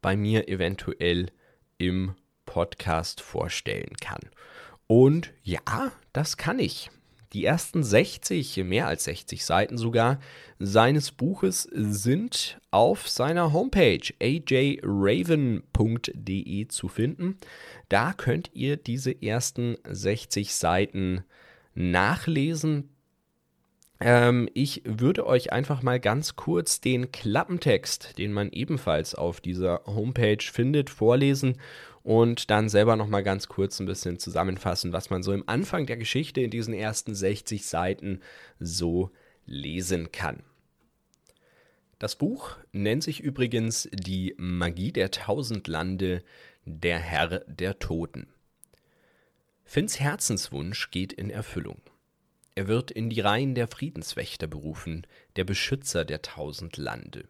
bei 0.00 0.16
mir 0.16 0.48
eventuell 0.48 1.32
im 1.76 2.14
Podcast 2.44 3.20
vorstellen 3.20 3.96
kann. 4.00 4.20
Und 4.86 5.32
ja, 5.42 5.90
das 6.12 6.36
kann 6.36 6.60
ich 6.60 6.90
die 7.32 7.44
ersten 7.44 7.82
60, 7.82 8.58
mehr 8.64 8.86
als 8.86 9.04
60 9.04 9.44
Seiten 9.44 9.78
sogar, 9.78 10.20
seines 10.58 11.12
Buches 11.12 11.68
sind 11.72 12.58
auf 12.70 13.08
seiner 13.08 13.52
Homepage 13.52 14.00
ajraven.de 14.22 15.58
zu 16.68 16.88
finden. 16.88 17.36
Da 17.88 18.12
könnt 18.12 18.50
ihr 18.54 18.76
diese 18.76 19.22
ersten 19.22 19.76
60 19.88 20.54
Seiten 20.54 21.24
nachlesen. 21.74 22.90
Ähm, 24.00 24.48
ich 24.54 24.82
würde 24.84 25.26
euch 25.26 25.52
einfach 25.52 25.82
mal 25.82 26.00
ganz 26.00 26.36
kurz 26.36 26.80
den 26.80 27.12
Klappentext, 27.12 28.18
den 28.18 28.32
man 28.32 28.50
ebenfalls 28.50 29.14
auf 29.14 29.40
dieser 29.40 29.82
Homepage 29.86 30.42
findet, 30.42 30.90
vorlesen 30.90 31.56
und 32.06 32.50
dann 32.52 32.68
selber 32.68 32.94
nochmal 32.94 33.24
ganz 33.24 33.48
kurz 33.48 33.80
ein 33.80 33.86
bisschen 33.86 34.20
zusammenfassen, 34.20 34.92
was 34.92 35.10
man 35.10 35.24
so 35.24 35.32
im 35.32 35.42
Anfang 35.48 35.86
der 35.86 35.96
Geschichte 35.96 36.40
in 36.40 36.52
diesen 36.52 36.72
ersten 36.72 37.16
60 37.16 37.66
Seiten 37.66 38.20
so 38.60 39.10
lesen 39.44 40.12
kann. 40.12 40.44
Das 41.98 42.14
Buch 42.14 42.58
nennt 42.70 43.02
sich 43.02 43.18
übrigens 43.18 43.88
Die 43.92 44.36
Magie 44.38 44.92
der 44.92 45.10
Tausendlande, 45.10 46.22
der 46.64 47.00
Herr 47.00 47.40
der 47.40 47.80
Toten. 47.80 48.28
Finns 49.64 49.98
Herzenswunsch 49.98 50.92
geht 50.92 51.12
in 51.12 51.28
Erfüllung. 51.28 51.80
Er 52.54 52.68
wird 52.68 52.92
in 52.92 53.10
die 53.10 53.20
Reihen 53.20 53.56
der 53.56 53.66
Friedenswächter 53.66 54.46
berufen, 54.46 55.08
der 55.34 55.42
Beschützer 55.42 56.04
der 56.04 56.22
tausend 56.22 56.76
Lande. 56.76 57.26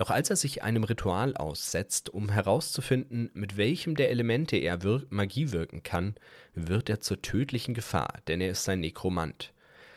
Doch 0.00 0.08
als 0.08 0.30
er 0.30 0.36
sich 0.36 0.62
einem 0.62 0.84
Ritual 0.84 1.36
aussetzt, 1.36 2.08
um 2.08 2.30
herauszufinden, 2.30 3.28
mit 3.34 3.58
welchem 3.58 3.96
der 3.96 4.08
Elemente 4.08 4.56
er 4.56 4.82
wir 4.82 5.06
Magie 5.10 5.52
wirken 5.52 5.82
kann, 5.82 6.14
wird 6.54 6.88
er 6.88 7.00
zur 7.00 7.20
tödlichen 7.20 7.74
Gefahr, 7.74 8.14
denn 8.26 8.40
er 8.40 8.48
ist 8.48 8.66
ein 8.70 8.80
Nekromant. 8.80 9.52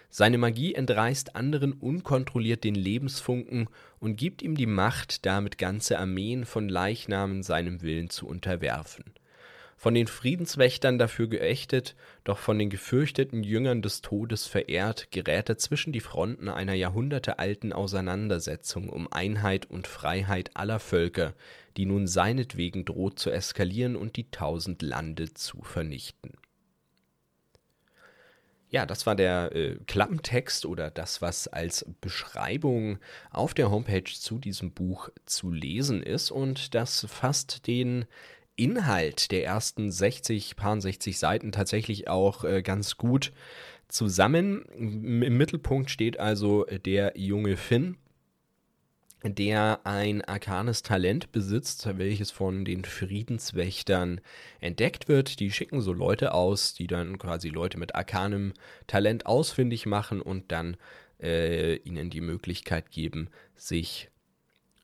Seine 0.10 0.38
Magie 0.38 0.76
entreißt 0.76 1.38
anderen 1.38 1.72
unkontrolliert 1.72 2.66
den 2.66 2.76
Lebensfunken 2.76 3.70
und 4.02 4.18
gibt 4.18 4.42
ihm 4.42 4.58
die 4.58 4.66
Macht, 4.66 5.26
damit 5.26 5.58
ganze 5.58 5.98
Armeen 5.98 6.44
von 6.44 6.68
Leichnamen 6.68 7.42
seinem 7.42 7.82
Willen 7.82 8.10
zu 8.10 8.28
unterwerfen 8.28 9.06
von 9.84 9.96
den 9.96 10.08
Friedenswächtern 10.08 10.98
dafür 10.98 11.28
geächtet, 11.28 11.98
doch 12.24 12.38
von 12.38 12.58
den 12.58 12.69
gefürchteten 12.69 13.43
Jüngern 13.43 13.82
des 13.82 14.02
Todes 14.02 14.48
verehrt, 14.48 15.12
gerät 15.12 15.50
er 15.50 15.58
zwischen 15.58 15.91
die 15.91 16.00
Fronten 16.00 16.48
einer 16.48 16.74
jahrhundertealten 16.74 17.74
Auseinandersetzung 17.74 18.88
um 18.88 19.12
Einheit 19.12 19.69
und 19.69 19.88
Freiheit 19.88 20.52
aller 20.54 20.80
Völker, 20.80 21.34
die 21.76 21.86
nun 21.86 22.08
seinetwegen 22.08 22.86
droht 22.86 23.19
zu 23.19 23.30
eskalieren 23.30 23.98
und 23.98 24.15
die 24.15 24.32
tausend 24.32 24.82
Lande 24.82 25.34
zu 25.34 25.62
vernichten. 25.63 26.32
Ja, 28.69 28.86
das 28.86 29.06
war 29.06 29.15
der 29.15 29.54
äh, 29.54 29.76
Klappentext 29.86 30.65
oder 30.65 30.91
das, 30.91 31.22
was 31.22 31.50
als 31.50 31.86
Beschreibung 32.00 33.00
auf 33.32 33.54
der 33.54 33.69
Homepage 33.69 34.06
zu 34.06 34.39
diesem 34.39 34.72
Buch 34.72 35.10
zu 35.26 35.52
lesen 35.52 36.02
ist. 36.02 36.32
Und 36.32 36.74
das 36.74 37.06
fasst 37.10 37.67
den 37.67 38.06
Inhalt 38.56 39.32
der 39.32 39.46
ersten 39.46 39.92
60, 39.92 40.56
paar 40.56 40.80
60 40.80 41.18
Seiten 41.18 41.52
tatsächlich 41.52 42.08
auch 42.08 42.44
äh, 42.44 42.62
ganz 42.62 42.98
gut 42.98 43.32
zusammen. 43.88 44.63
Im 44.76 45.38
Mittelpunkt 45.38 45.89
steht 45.89 46.20
also 46.20 46.66
der 46.66 47.13
junge 47.16 47.58
Finn, 47.58 47.98
der 49.24 49.82
ein 49.86 50.22
arkanes 50.22 50.82
Talent 50.82 51.32
besitzt, 51.32 51.88
welches 51.98 52.32
von 52.32 52.66
den 52.66 52.84
Friedenswächtern 52.84 54.20
entdeckt 54.60 55.08
wird. 55.08 55.39
Die 55.39 55.52
schicken 55.52 55.82
so 55.82 55.94
Leute 55.94 56.34
aus, 56.34 56.74
die 56.74 56.88
dann 56.88 57.18
quasi 57.18 57.50
Leute 57.50 57.78
mit 57.78 57.96
arkanem 57.96 58.54
Talent 58.88 59.26
ausfindig 59.26 59.86
machen 59.86 60.22
und 60.22 60.52
dann 60.52 60.76
äh, 61.22 61.76
ihnen 61.78 62.10
die 62.10 62.22
Möglichkeit 62.22 62.92
geben, 62.92 63.30
sich 63.56 64.10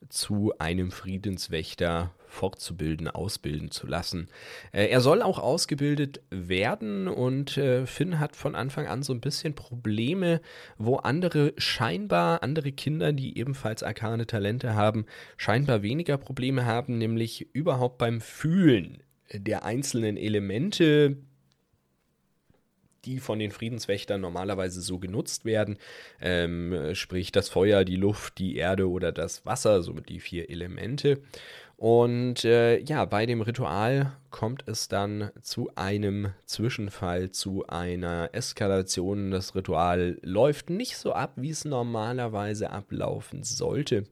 zu 0.08 0.54
einem 0.58 0.92
Friedenswächter 0.92 2.14
fortzubilden, 2.30 3.08
ausbilden 3.08 3.72
zu 3.72 3.88
lassen. 3.88 4.30
Äh, 4.72 4.88
er 4.88 5.02
soll 5.02 5.22
auch 5.22 5.40
ausgebildet 5.40 6.22
werden 6.30 7.08
und 7.08 7.58
äh, 7.58 7.86
Finn 7.86 8.20
hat 8.20 8.36
von 8.36 8.56
Anfang 8.56 8.88
an 8.88 9.04
so 9.04 9.14
ein 9.14 9.22
bisschen 9.22 9.56
Probleme, 9.56 10.42
wo 10.78 10.98
andere 10.98 11.54
scheinbar, 11.58 12.44
andere 12.44 12.72
Kinder, 12.72 13.12
die 13.12 13.38
ebenfalls 13.38 13.84
arkane 13.84 14.28
Talente 14.28 14.76
haben, 14.76 15.06
scheinbar 15.38 15.82
weniger 15.82 16.18
Probleme 16.18 16.66
haben, 16.66 16.98
nämlich 16.98 17.54
überhaupt 17.54 17.98
beim 17.98 18.22
Fühlen 18.22 19.04
der 19.34 19.66
einzelnen 19.66 20.18
Elemente, 20.18 21.18
die 23.06 23.20
von 23.20 23.40
den 23.40 23.52
Friedenswächtern 23.52 24.22
normalerweise 24.22 24.82
so 24.82 25.00
genutzt 25.00 25.46
werden, 25.46 25.78
ähm, 26.22 26.94
sprich 26.94 27.32
das 27.32 27.50
Feuer, 27.50 27.86
die 27.86 27.96
Luft, 27.96 28.40
die 28.40 28.56
Erde 28.56 28.90
oder 28.90 29.12
das 29.12 29.46
Wasser, 29.46 29.82
somit 29.84 30.10
die 30.10 30.20
vier 30.20 30.50
Elemente. 30.50 31.22
Und 31.80 32.44
äh, 32.44 32.80
ja, 32.80 33.06
bei 33.06 33.26
dem 33.26 33.40
Ritual 33.40 34.12
kommt 34.32 34.68
es 34.68 34.90
dann 34.90 35.32
zu 35.42 35.72
einem 35.76 36.34
Zwischenfall, 36.46 37.32
zu 37.32 37.66
einer 37.68 38.32
Eskalation. 38.34 39.32
Das 39.32 39.56
Ritual 39.56 40.18
läuft 40.22 40.70
nicht 40.70 40.98
so 40.98 41.14
ab, 41.14 41.32
wie 41.38 41.52
es 41.52 41.64
normalerweise 41.64 42.72
ablaufen 42.72 43.44
sollte. 43.44 44.04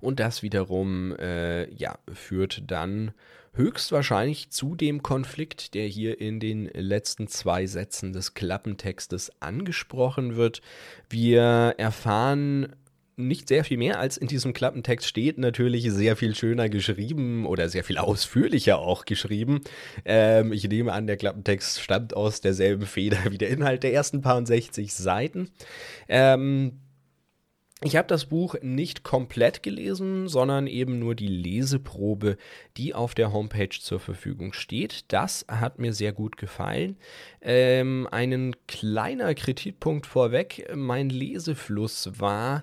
Und 0.00 0.18
das 0.18 0.42
wiederum 0.42 1.14
äh, 1.18 1.70
ja, 1.74 1.98
führt 2.10 2.70
dann 2.70 3.12
höchstwahrscheinlich 3.52 4.48
zu 4.48 4.74
dem 4.74 5.02
Konflikt, 5.02 5.74
der 5.74 5.86
hier 5.88 6.18
in 6.22 6.40
den 6.40 6.70
letzten 6.72 7.28
zwei 7.28 7.66
Sätzen 7.66 8.14
des 8.14 8.32
Klappentextes 8.32 9.30
angesprochen 9.40 10.36
wird. 10.36 10.62
Wir 11.10 11.74
erfahren 11.76 12.74
nicht 13.16 13.48
sehr 13.48 13.64
viel 13.64 13.78
mehr 13.78 13.98
als 13.98 14.16
in 14.16 14.28
diesem 14.28 14.52
Klappentext 14.52 15.06
steht, 15.06 15.38
natürlich 15.38 15.90
sehr 15.90 16.16
viel 16.16 16.34
schöner 16.34 16.68
geschrieben 16.68 17.46
oder 17.46 17.68
sehr 17.68 17.84
viel 17.84 17.98
ausführlicher 17.98 18.78
auch 18.78 19.04
geschrieben. 19.04 19.60
Ähm, 20.04 20.52
ich 20.52 20.68
nehme 20.68 20.92
an, 20.92 21.06
der 21.06 21.16
Klappentext 21.16 21.80
stammt 21.80 22.14
aus 22.14 22.40
derselben 22.40 22.86
Feder 22.86 23.18
wie 23.30 23.38
der 23.38 23.50
Inhalt 23.50 23.82
der 23.82 23.92
ersten 23.92 24.22
paar 24.22 24.44
60 24.44 24.94
Seiten. 24.94 25.50
Ähm, 26.08 26.80
ich 27.84 27.96
habe 27.96 28.06
das 28.06 28.26
Buch 28.26 28.54
nicht 28.62 29.02
komplett 29.02 29.64
gelesen, 29.64 30.28
sondern 30.28 30.68
eben 30.68 31.00
nur 31.00 31.16
die 31.16 31.26
Leseprobe, 31.26 32.36
die 32.76 32.94
auf 32.94 33.14
der 33.14 33.32
Homepage 33.32 33.76
zur 33.76 33.98
Verfügung 33.98 34.52
steht. 34.52 35.04
Das 35.08 35.44
hat 35.48 35.80
mir 35.80 35.92
sehr 35.92 36.12
gut 36.12 36.36
gefallen. 36.36 36.96
Ähm, 37.40 38.06
ein 38.12 38.54
kleiner 38.68 39.34
Kritikpunkt 39.34 40.06
vorweg, 40.06 40.70
mein 40.76 41.08
Lesefluss 41.08 42.20
war 42.20 42.62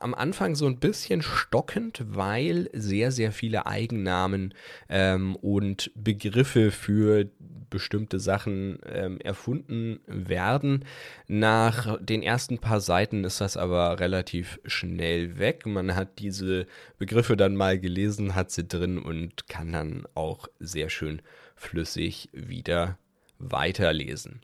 am 0.00 0.14
Anfang 0.14 0.54
so 0.54 0.66
ein 0.66 0.78
bisschen 0.78 1.22
stockend, 1.22 2.02
weil 2.06 2.68
sehr, 2.72 3.10
sehr 3.12 3.32
viele 3.32 3.66
Eigennamen 3.66 4.54
ähm, 4.88 5.36
und 5.36 5.90
Begriffe 5.94 6.70
für 6.70 7.30
bestimmte 7.70 8.20
Sachen 8.20 8.78
ähm, 8.86 9.18
erfunden 9.20 9.98
werden. 10.06 10.84
Nach 11.26 11.98
den 12.00 12.22
ersten 12.22 12.58
paar 12.58 12.80
Seiten 12.80 13.24
ist 13.24 13.40
das 13.40 13.56
aber 13.56 13.98
relativ 13.98 14.60
schnell 14.64 15.38
weg. 15.38 15.66
Man 15.66 15.96
hat 15.96 16.20
diese 16.20 16.66
Begriffe 16.98 17.36
dann 17.36 17.56
mal 17.56 17.80
gelesen, 17.80 18.34
hat 18.36 18.52
sie 18.52 18.64
drin 18.64 18.98
und 18.98 19.48
kann 19.48 19.72
dann 19.72 20.06
auch 20.14 20.46
sehr 20.60 20.88
schön 20.88 21.20
flüssig 21.56 22.28
wieder 22.32 22.98
weiterlesen. 23.38 24.40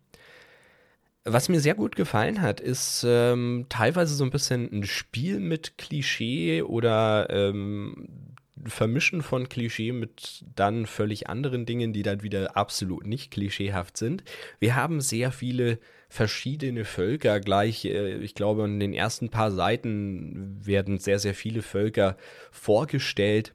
Was 1.25 1.49
mir 1.51 1.61
sehr 1.61 1.75
gut 1.75 1.97
gefallen 1.97 2.41
hat, 2.41 2.61
ist 2.61 3.05
ähm, 3.07 3.67
teilweise 3.69 4.15
so 4.15 4.25
ein 4.25 4.31
bisschen 4.31 4.71
ein 4.73 4.85
Spiel 4.85 5.39
mit 5.39 5.77
Klischee 5.77 6.63
oder 6.63 7.29
ähm, 7.29 8.09
Vermischen 8.65 9.23
von 9.23 9.49
Klischee 9.49 9.93
mit 9.93 10.45
dann 10.55 10.87
völlig 10.87 11.29
anderen 11.29 11.67
Dingen, 11.67 11.93
die 11.93 12.03
dann 12.03 12.23
wieder 12.23 12.57
absolut 12.57 13.07
nicht 13.07 13.31
klischeehaft 13.31 13.97
sind. 13.97 14.25
Wir 14.59 14.77
haben 14.77 15.01
sehr 15.01 15.31
viele 15.31 15.79
verschiedene 16.09 16.85
Völker 16.85 17.39
gleich. 17.41 17.85
Äh, 17.85 18.17
ich 18.17 18.35
glaube, 18.35 18.65
in 18.65 18.81
den 18.81 18.95
ersten 18.95 19.29
paar 19.29 19.51
Seiten 19.51 20.59
werden 20.65 20.99
sehr, 20.99 21.19
sehr 21.19 21.35
viele 21.35 21.61
Völker 21.63 22.17
vorgestellt 22.51 23.55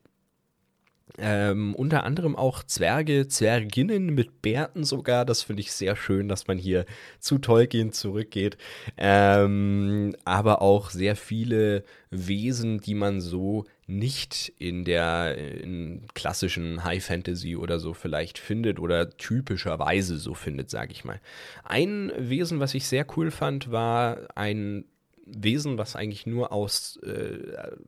ähm, 1.18 1.76
unter 1.76 2.04
anderem 2.04 2.36
auch 2.36 2.64
Zwerge, 2.64 3.28
Zwerginnen 3.28 4.14
mit 4.14 4.42
Bärten 4.42 4.84
sogar. 4.84 5.26
Das 5.26 5.44
finde 5.44 5.62
ich 5.62 5.72
sehr 5.72 5.96
schön, 5.96 6.28
dass 6.28 6.48
man 6.48 6.58
hier 6.58 6.86
zu 7.20 7.38
Tolkien 7.38 7.92
zurückgeht. 7.92 8.58
Ähm, 8.98 10.16
aber 10.26 10.62
auch 10.62 10.90
sehr 10.90 11.16
viele 11.16 11.84
Wesen, 12.10 12.80
die 12.80 12.96
man 12.96 13.22
so 13.22 13.66
nicht 13.88 14.52
in 14.58 14.84
der 14.84 15.38
in 15.38 16.02
klassischen 16.16 16.84
High 16.84 17.04
Fantasy 17.04 17.56
oder 17.56 17.80
so 17.80 17.94
vielleicht 17.94 18.40
findet 18.40 18.80
oder 18.80 19.10
typischerweise 19.12 20.18
so 20.18 20.34
findet, 20.34 20.70
sage 20.70 20.92
ich 20.92 21.06
mal. 21.06 21.20
Ein 21.64 22.12
Wesen, 22.18 22.60
was 22.60 22.74
ich 22.74 22.88
sehr 22.88 23.06
cool 23.16 23.30
fand, 23.32 23.72
war 23.72 24.18
ein 24.36 24.86
Wesen, 25.26 25.78
was 25.78 25.96
eigentlich 25.96 26.26
nur 26.26 26.52
aus 26.52 26.98
äh, 26.98 27.40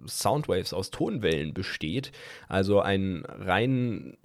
Soundwaves, 0.08 0.74
aus 0.74 0.90
Tonwellen 0.90 1.54
besteht. 1.54 2.12
Also 2.48 2.80
ein 2.82 3.24
rein 3.26 4.18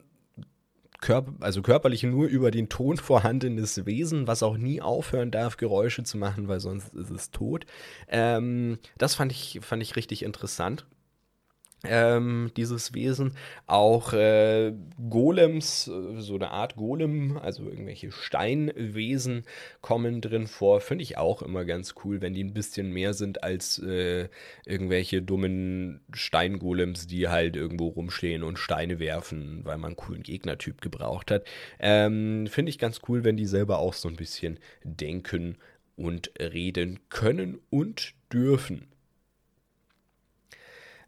Körper, 1.00 1.32
also 1.40 1.62
körperlich 1.62 2.04
nur 2.04 2.28
über 2.28 2.50
den 2.50 2.68
Ton 2.68 2.96
vorhandenes 2.96 3.84
Wesen, 3.86 4.26
was 4.26 4.42
auch 4.42 4.56
nie 4.56 4.80
aufhören 4.80 5.30
darf, 5.30 5.56
Geräusche 5.56 6.04
zu 6.04 6.16
machen, 6.16 6.48
weil 6.48 6.60
sonst 6.60 6.94
ist 6.94 7.10
es 7.10 7.30
tot. 7.30 7.66
Ähm, 8.08 8.78
das 8.98 9.14
fand 9.14 9.32
ich, 9.32 9.60
fand 9.62 9.82
ich 9.82 9.96
richtig 9.96 10.22
interessant 10.22 10.86
ähm, 11.84 12.50
dieses 12.56 12.94
Wesen. 12.94 13.36
Auch 13.66 14.12
äh, 14.12 14.72
Golems, 15.10 15.88
äh, 15.88 16.20
so 16.20 16.36
eine 16.36 16.50
Art 16.50 16.76
Golem, 16.76 17.36
also 17.38 17.64
irgendwelche 17.64 18.12
Steinwesen 18.12 19.44
kommen 19.80 20.20
drin 20.20 20.46
vor. 20.46 20.80
Finde 20.80 21.02
ich 21.02 21.18
auch 21.18 21.42
immer 21.42 21.64
ganz 21.64 21.94
cool, 22.04 22.20
wenn 22.20 22.34
die 22.34 22.44
ein 22.44 22.54
bisschen 22.54 22.92
mehr 22.92 23.14
sind 23.14 23.42
als 23.42 23.78
äh, 23.78 24.28
irgendwelche 24.64 25.22
dummen 25.22 26.00
Steingolems, 26.12 27.06
die 27.06 27.28
halt 27.28 27.56
irgendwo 27.56 27.88
rumstehen 27.88 28.42
und 28.42 28.58
Steine 28.58 28.98
werfen, 28.98 29.64
weil 29.64 29.78
man 29.78 29.90
einen 29.90 29.96
coolen 29.96 30.22
Gegnertyp 30.22 30.80
gebraucht 30.80 31.30
hat. 31.30 31.46
Ähm, 31.80 32.46
Finde 32.46 32.70
ich 32.70 32.78
ganz 32.78 33.00
cool, 33.08 33.24
wenn 33.24 33.36
die 33.36 33.46
selber 33.46 33.78
auch 33.78 33.94
so 33.94 34.08
ein 34.08 34.16
bisschen 34.16 34.58
denken 34.84 35.58
und 35.96 36.30
reden 36.38 37.00
können 37.08 37.58
und 37.70 38.14
dürfen. 38.32 38.91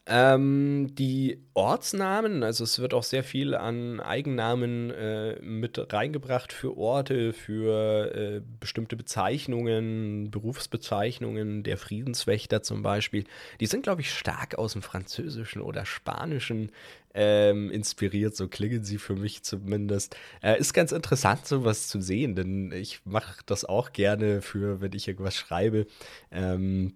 Ähm, 0.06 0.94
die 0.96 1.42
Ortsnamen, 1.54 2.42
also 2.42 2.64
es 2.64 2.78
wird 2.78 2.92
auch 2.92 3.02
sehr 3.04 3.24
viel 3.24 3.54
an 3.54 4.00
Eigennamen 4.00 4.90
äh, 4.90 5.40
mit 5.40 5.80
reingebracht 5.94 6.52
für 6.52 6.76
Orte, 6.76 7.32
für 7.32 8.14
äh, 8.14 8.42
bestimmte 8.60 8.96
Bezeichnungen, 8.96 10.30
Berufsbezeichnungen 10.30 11.62
der 11.62 11.78
Friedenswächter 11.78 12.62
zum 12.62 12.82
Beispiel. 12.82 13.24
Die 13.60 13.66
sind, 13.66 13.84
glaube 13.84 14.02
ich, 14.02 14.10
stark 14.12 14.56
aus 14.58 14.74
dem 14.74 14.82
Französischen 14.82 15.62
oder 15.62 15.86
Spanischen 15.86 16.70
ähm, 17.14 17.70
inspiriert, 17.70 18.36
so 18.36 18.46
klingen 18.46 18.84
sie 18.84 18.98
für 18.98 19.16
mich 19.16 19.42
zumindest. 19.42 20.16
Äh, 20.42 20.58
ist 20.58 20.74
ganz 20.74 20.92
interessant, 20.92 21.46
sowas 21.46 21.88
zu 21.88 22.02
sehen, 22.02 22.34
denn 22.34 22.72
ich 22.72 23.00
mache 23.06 23.40
das 23.46 23.64
auch 23.64 23.92
gerne 23.92 24.42
für, 24.42 24.82
wenn 24.82 24.92
ich 24.92 25.08
irgendwas 25.08 25.36
schreibe. 25.36 25.86
Ähm, 26.30 26.92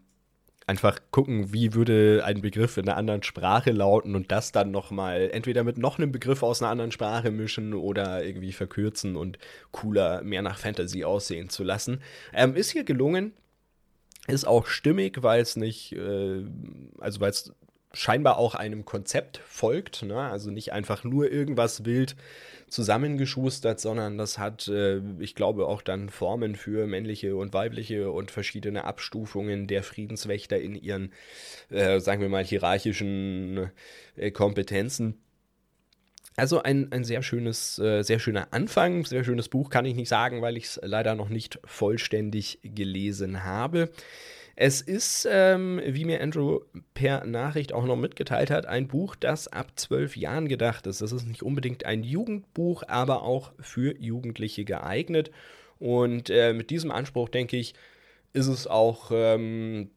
einfach 0.68 1.00
gucken, 1.10 1.52
wie 1.52 1.72
würde 1.72 2.22
ein 2.24 2.42
Begriff 2.42 2.76
in 2.76 2.88
einer 2.88 2.98
anderen 2.98 3.22
Sprache 3.22 3.70
lauten 3.72 4.14
und 4.14 4.30
das 4.30 4.52
dann 4.52 4.70
nochmal 4.70 5.30
entweder 5.32 5.64
mit 5.64 5.78
noch 5.78 5.98
einem 5.98 6.12
Begriff 6.12 6.42
aus 6.42 6.60
einer 6.62 6.70
anderen 6.70 6.92
Sprache 6.92 7.30
mischen 7.30 7.72
oder 7.72 8.22
irgendwie 8.22 8.52
verkürzen 8.52 9.16
und 9.16 9.38
cooler, 9.72 10.22
mehr 10.22 10.42
nach 10.42 10.58
Fantasy 10.58 11.04
aussehen 11.04 11.48
zu 11.48 11.64
lassen. 11.64 12.02
Ähm, 12.34 12.54
ist 12.54 12.70
hier 12.70 12.84
gelungen. 12.84 13.32
Ist 14.26 14.46
auch 14.46 14.66
stimmig, 14.66 15.22
weil 15.22 15.40
es 15.40 15.56
nicht, 15.56 15.92
äh, 15.92 16.44
also 16.98 17.20
weil 17.20 17.30
es 17.30 17.50
scheinbar 17.94 18.36
auch 18.36 18.54
einem 18.54 18.84
Konzept 18.84 19.40
folgt, 19.46 20.02
ne? 20.02 20.20
also 20.20 20.50
nicht 20.50 20.74
einfach 20.74 21.02
nur 21.02 21.32
irgendwas 21.32 21.86
wild 21.86 22.14
zusammengeschustert, 22.68 23.80
sondern 23.80 24.18
das 24.18 24.38
hat, 24.38 24.68
äh, 24.68 25.00
ich 25.18 25.34
glaube, 25.34 25.66
auch 25.66 25.82
dann 25.82 26.08
Formen 26.08 26.54
für 26.54 26.86
männliche 26.86 27.36
und 27.36 27.52
weibliche 27.52 28.10
und 28.10 28.30
verschiedene 28.30 28.84
Abstufungen 28.84 29.66
der 29.66 29.82
Friedenswächter 29.82 30.60
in 30.60 30.74
ihren, 30.74 31.12
äh, 31.70 32.00
sagen 32.00 32.22
wir 32.22 32.28
mal, 32.28 32.44
hierarchischen 32.44 33.70
äh, 34.16 34.30
Kompetenzen. 34.30 35.18
Also 36.36 36.62
ein, 36.62 36.92
ein 36.92 37.02
sehr 37.02 37.22
schönes, 37.22 37.80
äh, 37.80 38.02
sehr 38.04 38.20
schöner 38.20 38.52
Anfang, 38.52 39.04
sehr 39.04 39.24
schönes 39.24 39.48
Buch, 39.48 39.70
kann 39.70 39.84
ich 39.84 39.96
nicht 39.96 40.08
sagen, 40.08 40.40
weil 40.40 40.56
ich 40.56 40.66
es 40.66 40.80
leider 40.84 41.16
noch 41.16 41.30
nicht 41.30 41.58
vollständig 41.64 42.60
gelesen 42.62 43.42
habe. 43.42 43.90
Es 44.60 44.80
ist, 44.80 45.24
ähm, 45.30 45.80
wie 45.86 46.04
mir 46.04 46.20
Andrew 46.20 46.62
per 46.92 47.24
Nachricht 47.24 47.72
auch 47.72 47.84
noch 47.84 47.94
mitgeteilt 47.94 48.50
hat, 48.50 48.66
ein 48.66 48.88
Buch, 48.88 49.14
das 49.14 49.46
ab 49.46 49.70
zwölf 49.76 50.16
Jahren 50.16 50.48
gedacht 50.48 50.88
ist. 50.88 51.00
Das 51.00 51.12
ist 51.12 51.28
nicht 51.28 51.44
unbedingt 51.44 51.86
ein 51.86 52.02
Jugendbuch, 52.02 52.82
aber 52.88 53.22
auch 53.22 53.52
für 53.60 53.96
Jugendliche 54.00 54.64
geeignet. 54.64 55.30
Und 55.78 56.28
äh, 56.28 56.54
mit 56.54 56.70
diesem 56.70 56.90
Anspruch, 56.90 57.28
denke 57.28 57.56
ich, 57.56 57.74
ist 58.32 58.48
es 58.48 58.66
auch. 58.66 59.12
Ähm, 59.14 59.92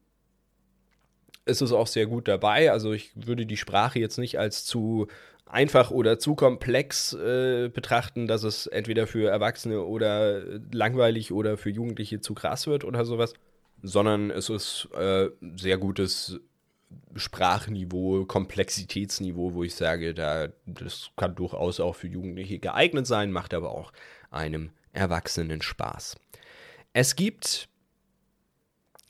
ist 1.44 1.60
es 1.60 1.72
auch 1.72 1.88
sehr 1.88 2.06
gut 2.06 2.28
dabei. 2.28 2.70
Also 2.70 2.92
ich 2.92 3.10
würde 3.16 3.46
die 3.46 3.56
Sprache 3.56 3.98
jetzt 3.98 4.18
nicht 4.18 4.38
als 4.38 4.64
zu 4.64 5.08
einfach 5.44 5.90
oder 5.90 6.20
zu 6.20 6.36
komplex 6.36 7.14
äh, 7.14 7.68
betrachten, 7.68 8.28
dass 8.28 8.44
es 8.44 8.68
entweder 8.68 9.08
für 9.08 9.28
Erwachsene 9.28 9.82
oder 9.82 10.40
langweilig 10.70 11.32
oder 11.32 11.56
für 11.56 11.70
Jugendliche 11.70 12.20
zu 12.20 12.34
krass 12.34 12.68
wird 12.68 12.84
oder 12.84 13.04
sowas 13.04 13.34
sondern 13.82 14.30
es 14.30 14.48
ist 14.48 14.88
äh, 14.94 15.28
sehr 15.56 15.78
gutes 15.78 16.40
Sprachniveau, 17.16 18.24
Komplexitätsniveau, 18.24 19.54
wo 19.54 19.64
ich 19.64 19.74
sage, 19.74 20.14
da, 20.14 20.48
das 20.66 21.10
kann 21.16 21.34
durchaus 21.34 21.80
auch 21.80 21.94
für 21.94 22.08
Jugendliche 22.08 22.58
geeignet 22.58 23.06
sein, 23.06 23.32
macht 23.32 23.54
aber 23.54 23.70
auch 23.70 23.92
einem 24.30 24.70
Erwachsenen 24.92 25.62
Spaß. 25.62 26.16
Es 26.92 27.16
gibt 27.16 27.68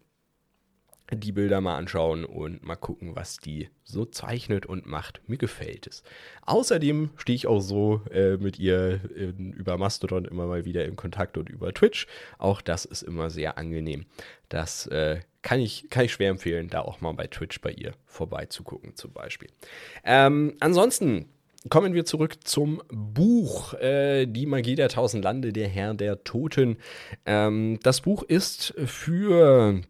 die 1.14 1.32
Bilder 1.32 1.60
mal 1.60 1.76
anschauen 1.76 2.24
und 2.24 2.64
mal 2.64 2.76
gucken, 2.76 3.14
was 3.14 3.36
die 3.36 3.68
so 3.84 4.04
zeichnet 4.04 4.66
und 4.66 4.86
macht. 4.86 5.20
Mir 5.28 5.36
gefällt 5.36 5.86
es. 5.86 6.02
Außerdem 6.46 7.10
stehe 7.16 7.36
ich 7.36 7.46
auch 7.46 7.60
so 7.60 8.02
äh, 8.10 8.36
mit 8.38 8.58
ihr 8.58 9.00
in, 9.14 9.52
über 9.52 9.76
Mastodon 9.76 10.24
immer 10.24 10.46
mal 10.46 10.64
wieder 10.64 10.84
in 10.84 10.96
Kontakt 10.96 11.36
und 11.36 11.48
über 11.48 11.74
Twitch. 11.74 12.06
Auch 12.38 12.60
das 12.60 12.84
ist 12.84 13.02
immer 13.02 13.30
sehr 13.30 13.58
angenehm. 13.58 14.06
Das 14.48 14.86
äh, 14.86 15.20
kann, 15.42 15.60
ich, 15.60 15.88
kann 15.90 16.04
ich 16.04 16.12
schwer 16.12 16.30
empfehlen, 16.30 16.68
da 16.68 16.80
auch 16.80 17.00
mal 17.00 17.12
bei 17.12 17.26
Twitch 17.26 17.60
bei 17.60 17.72
ihr 17.72 17.92
vorbeizugucken 18.06 18.96
zum 18.96 19.12
Beispiel. 19.12 19.48
Ähm, 20.04 20.54
ansonsten 20.60 21.26
Kommen 21.68 21.94
wir 21.94 22.04
zurück 22.04 22.42
zum 22.42 22.82
Buch 22.90 23.74
äh, 23.74 24.26
Die 24.26 24.46
Magie 24.46 24.74
der 24.74 24.88
Tausend 24.88 25.22
Lande, 25.22 25.52
der 25.52 25.68
Herr 25.68 25.94
der 25.94 26.24
Toten. 26.24 26.76
Ähm, 27.24 27.78
das 27.84 28.00
Buch 28.00 28.24
ist 28.24 28.74
für 28.84 29.80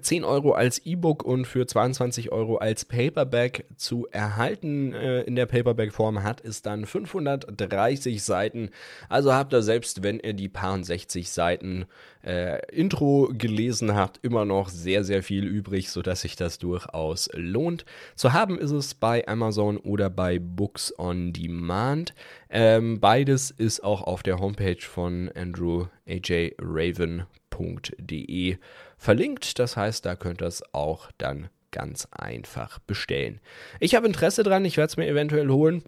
10 0.00 0.24
Euro 0.24 0.52
als 0.52 0.78
E-Book 0.86 1.22
und 1.22 1.46
für 1.46 1.66
22 1.66 2.32
Euro 2.32 2.56
als 2.56 2.84
Paperback 2.84 3.66
zu 3.76 4.06
erhalten. 4.10 4.94
Äh, 4.94 5.22
in 5.22 5.36
der 5.36 5.46
Paperback-Form 5.46 6.22
hat 6.22 6.42
es 6.44 6.62
dann 6.62 6.86
530 6.86 8.22
Seiten. 8.22 8.70
Also 9.08 9.34
habt 9.34 9.52
ihr 9.52 9.62
selbst, 9.62 10.02
wenn 10.02 10.18
ihr 10.18 10.32
die 10.32 10.48
paar 10.48 10.82
60 10.82 11.30
Seiten 11.30 11.84
äh, 12.24 12.64
Intro 12.74 13.30
gelesen 13.32 13.94
habt, 13.94 14.24
immer 14.24 14.44
noch 14.44 14.68
sehr, 14.68 15.04
sehr 15.04 15.22
viel 15.22 15.44
übrig, 15.44 15.90
sodass 15.90 16.22
sich 16.22 16.36
das 16.36 16.58
durchaus 16.58 17.28
lohnt. 17.34 17.84
Zu 18.14 18.32
haben 18.32 18.58
ist 18.58 18.70
es 18.70 18.94
bei 18.94 19.26
Amazon 19.28 19.76
oder 19.76 20.08
bei 20.08 20.38
Books 20.38 20.94
on 20.98 21.32
Demand. 21.32 22.14
Ähm, 22.48 23.00
beides 23.00 23.50
ist 23.50 23.82
auch 23.82 24.02
auf 24.02 24.22
der 24.22 24.38
Homepage 24.38 24.80
von 24.80 25.30
Andrew 25.34 25.86
AJ 26.06 26.54
Raven 26.58 27.24
www.amazon.de 27.62 28.58
verlinkt. 28.98 29.58
Das 29.58 29.76
heißt, 29.76 30.04
da 30.04 30.16
könnt 30.16 30.42
ihr 30.42 30.46
es 30.46 30.62
auch 30.72 31.10
dann 31.18 31.48
ganz 31.70 32.06
einfach 32.10 32.78
bestellen. 32.80 33.40
Ich 33.80 33.94
habe 33.94 34.06
Interesse 34.06 34.42
dran, 34.42 34.64
ich 34.64 34.76
werde 34.76 34.90
es 34.90 34.96
mir 34.96 35.06
eventuell 35.06 35.48
holen 35.48 35.82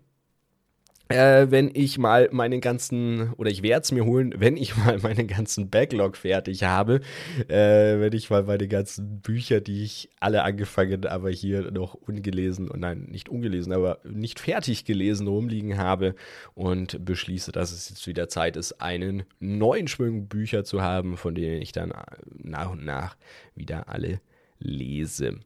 äh, 1.08 1.50
wenn 1.50 1.70
ich 1.74 1.98
mal 1.98 2.28
meinen 2.32 2.60
ganzen, 2.60 3.32
oder 3.34 3.50
ich 3.50 3.62
werde 3.62 3.82
es 3.82 3.92
mir 3.92 4.04
holen, 4.04 4.34
wenn 4.38 4.56
ich 4.56 4.76
mal 4.76 4.98
meinen 4.98 5.26
ganzen 5.26 5.68
Backlog 5.68 6.16
fertig 6.16 6.62
habe, 6.64 7.00
äh, 7.48 8.00
wenn 8.00 8.12
ich 8.12 8.30
mal 8.30 8.44
meine 8.44 8.68
ganzen 8.68 9.20
Bücher, 9.20 9.60
die 9.60 9.84
ich 9.84 10.08
alle 10.20 10.42
angefangen, 10.42 11.06
aber 11.06 11.30
hier 11.30 11.70
noch 11.70 11.94
ungelesen, 11.94 12.70
und 12.70 12.80
nein, 12.80 13.06
nicht 13.10 13.28
ungelesen, 13.28 13.72
aber 13.72 13.98
nicht 14.04 14.40
fertig 14.40 14.84
gelesen 14.84 15.26
rumliegen 15.26 15.76
habe 15.76 16.14
und 16.54 17.04
beschließe, 17.04 17.52
dass 17.52 17.72
es 17.72 17.90
jetzt 17.90 18.06
wieder 18.06 18.28
Zeit 18.28 18.56
ist, 18.56 18.80
einen 18.80 19.24
neuen 19.40 19.88
Schwung 19.88 20.28
Bücher 20.28 20.64
zu 20.64 20.80
haben, 20.80 21.16
von 21.16 21.34
denen 21.34 21.60
ich 21.60 21.72
dann 21.72 21.92
nach 22.32 22.70
und 22.70 22.84
nach 22.84 23.16
wieder 23.54 23.88
alle 23.88 24.20
lese. 24.58 25.40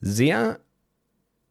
Sehr 0.00 0.60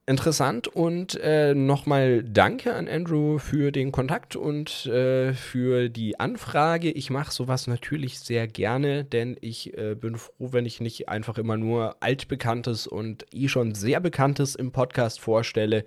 interessant 0.05 0.67
und 0.67 1.15
äh, 1.21 1.55
nochmal 1.55 2.23
danke 2.23 2.73
an 2.73 2.89
Andrew 2.89 3.37
für 3.37 3.71
den 3.71 3.93
Kontakt 3.93 4.35
und 4.35 4.85
äh, 4.87 5.33
für 5.33 5.87
die 5.87 6.19
Anfrage. 6.19 6.91
Ich 6.91 7.09
mache 7.09 7.31
sowas 7.31 7.67
natürlich 7.67 8.19
sehr 8.19 8.47
gerne, 8.47 9.05
denn 9.05 9.37
ich 9.39 9.77
äh, 9.77 9.95
bin 9.95 10.17
froh, 10.17 10.49
wenn 10.51 10.65
ich 10.65 10.81
nicht 10.81 11.07
einfach 11.07 11.37
immer 11.37 11.55
nur 11.55 11.95
altbekanntes 12.01 12.85
und 12.85 13.25
eh 13.33 13.47
schon 13.47 13.75
sehr 13.75 14.01
bekanntes 14.01 14.55
im 14.55 14.73
Podcast 14.73 15.21
vorstelle. 15.21 15.85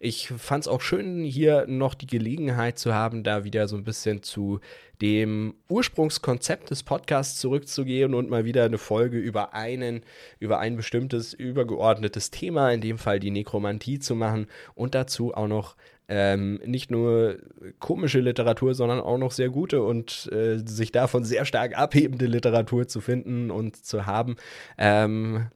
Ich 0.00 0.28
fand 0.28 0.64
es 0.64 0.68
auch 0.68 0.80
schön, 0.80 1.22
hier 1.22 1.66
noch 1.66 1.94
die 1.94 2.06
Gelegenheit 2.06 2.78
zu 2.78 2.94
haben, 2.94 3.22
da 3.22 3.44
wieder 3.44 3.68
so 3.68 3.76
ein 3.76 3.84
bisschen 3.84 4.22
zu 4.22 4.60
dem 5.00 5.54
Ursprungskonzept 5.68 6.70
des 6.70 6.82
Podcasts 6.82 7.38
zurückzugehen 7.38 8.14
und 8.14 8.30
mal 8.30 8.44
wieder 8.44 8.64
eine 8.64 8.78
Folge 8.78 9.18
über 9.18 9.54
einen, 9.54 10.02
über 10.40 10.58
ein 10.58 10.76
bestimmtes 10.76 11.34
übergeordnetes 11.34 12.30
Thema, 12.30 12.70
in 12.70 12.80
dem 12.80 12.98
Fall 12.98 13.20
die 13.20 13.30
Nekromantie 13.30 13.98
zu 13.98 14.14
machen 14.14 14.46
und 14.74 14.94
dazu 14.94 15.34
auch 15.34 15.48
noch 15.48 15.76
ähm, 16.08 16.60
nicht 16.64 16.90
nur 16.90 17.36
komische 17.78 18.20
Literatur, 18.20 18.74
sondern 18.74 19.00
auch 19.00 19.18
noch 19.18 19.30
sehr 19.30 19.50
gute 19.50 19.82
und 19.82 20.28
äh, 20.32 20.58
sich 20.58 20.90
davon 20.90 21.24
sehr 21.24 21.44
stark 21.44 21.76
abhebende 21.76 22.26
Literatur 22.26 22.88
zu 22.88 23.00
finden 23.00 23.50
und 23.50 23.76
zu 23.76 24.06
haben. 24.06 24.36
Ähm, 24.78 25.48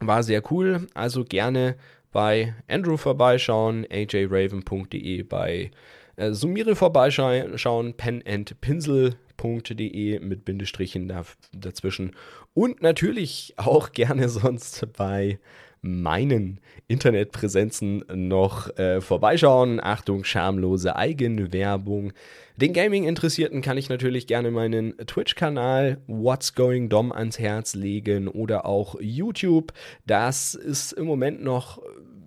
war 0.00 0.24
sehr 0.24 0.42
cool. 0.50 0.88
Also 0.94 1.24
gerne 1.24 1.76
bei 2.10 2.54
Andrew 2.68 2.96
vorbeischauen, 2.96 3.86
ajraven.de 3.90 5.22
bei 5.22 5.70
äh, 6.16 6.32
Summiere 6.32 6.76
vorbeischauen, 6.76 7.94
penandpinsel.de 7.94 10.20
mit 10.20 10.44
Bindestrichen 10.44 11.08
da, 11.08 11.24
dazwischen. 11.52 12.14
Und 12.54 12.82
natürlich 12.82 13.54
auch 13.56 13.90
gerne 13.92 14.28
sonst 14.28 14.86
bei 14.96 15.38
meinen 15.82 16.60
Internetpräsenzen 16.86 18.04
noch 18.14 18.76
äh, 18.78 19.00
vorbeischauen. 19.00 19.80
Achtung, 19.82 20.24
schamlose 20.24 20.94
Eigenwerbung. 20.94 22.12
Den 22.56 22.72
Gaming-Interessierten 22.72 23.62
kann 23.62 23.78
ich 23.78 23.88
natürlich 23.88 24.28
gerne 24.28 24.52
meinen 24.52 24.96
Twitch-Kanal 24.98 26.00
What's 26.06 26.54
Going 26.54 26.88
Dom 26.88 27.10
ans 27.10 27.40
Herz 27.40 27.74
legen 27.74 28.28
oder 28.28 28.64
auch 28.64 28.94
YouTube. 29.00 29.72
Das 30.06 30.54
ist 30.54 30.92
im 30.92 31.06
Moment 31.06 31.42
noch 31.42 31.82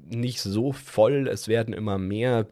nicht 0.09 0.41
so 0.41 0.73
voll. 0.73 1.29
Es 1.29 1.47
werden 1.47 1.73
immer 1.73 1.97
mehr 1.97 2.47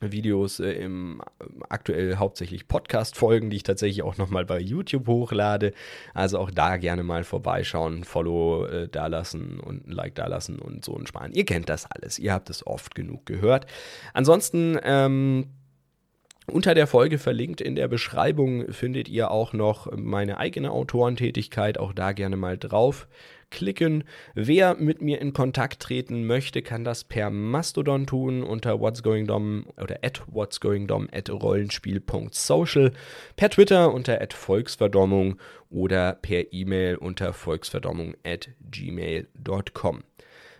Videos 0.00 0.60
äh, 0.60 0.72
im 0.72 1.22
aktuell 1.68 2.16
hauptsächlich 2.16 2.68
Podcast-Folgen, 2.68 3.50
die 3.50 3.56
ich 3.56 3.62
tatsächlich 3.62 4.02
auch 4.02 4.18
nochmal 4.18 4.44
bei 4.44 4.58
YouTube 4.58 5.06
hochlade. 5.06 5.72
Also 6.14 6.38
auch 6.38 6.50
da 6.50 6.76
gerne 6.76 7.02
mal 7.02 7.24
vorbeischauen, 7.24 8.04
Follow 8.04 8.66
äh, 8.66 8.88
dalassen 8.88 9.60
und 9.60 9.86
ein 9.86 9.92
Like 9.92 10.14
dalassen 10.14 10.58
und 10.58 10.84
so 10.84 10.96
ein 10.96 11.06
Sparen. 11.06 11.32
Ihr 11.32 11.44
kennt 11.44 11.68
das 11.68 11.86
alles, 11.90 12.18
ihr 12.18 12.32
habt 12.32 12.50
es 12.50 12.66
oft 12.66 12.94
genug 12.94 13.26
gehört. 13.26 13.66
Ansonsten, 14.12 14.78
ähm, 14.82 15.46
unter 16.48 16.74
der 16.74 16.86
Folge 16.86 17.18
verlinkt 17.18 17.60
in 17.60 17.74
der 17.74 17.88
Beschreibung 17.88 18.72
findet 18.72 19.08
ihr 19.08 19.32
auch 19.32 19.52
noch 19.52 19.90
meine 19.96 20.38
eigene 20.38 20.70
Autorentätigkeit, 20.70 21.76
auch 21.76 21.92
da 21.92 22.12
gerne 22.12 22.36
mal 22.36 22.56
drauf 22.56 23.08
klicken. 23.50 24.04
Wer 24.34 24.74
mit 24.74 25.02
mir 25.02 25.20
in 25.20 25.32
Kontakt 25.32 25.80
treten 25.80 26.26
möchte, 26.26 26.62
kann 26.62 26.84
das 26.84 27.04
per 27.04 27.30
Mastodon 27.30 28.06
tun 28.06 28.42
unter 28.42 28.80
What's 28.80 29.02
Going 29.02 29.26
Dom 29.26 29.66
oder 29.80 29.98
at 30.02 30.22
What's 30.26 30.60
Going 30.60 30.86
Dom 30.86 31.08
at 31.12 31.30
rollenspiel.social, 31.30 32.92
per 33.36 33.50
Twitter 33.50 33.92
unter 33.92 34.20
at 34.20 34.32
Volksverdommung 34.32 35.36
oder 35.70 36.14
per 36.14 36.52
E-Mail 36.52 36.96
unter 36.96 37.32
volksverdommung 37.32 38.14
at 38.24 38.48
gmail.com. 38.70 40.04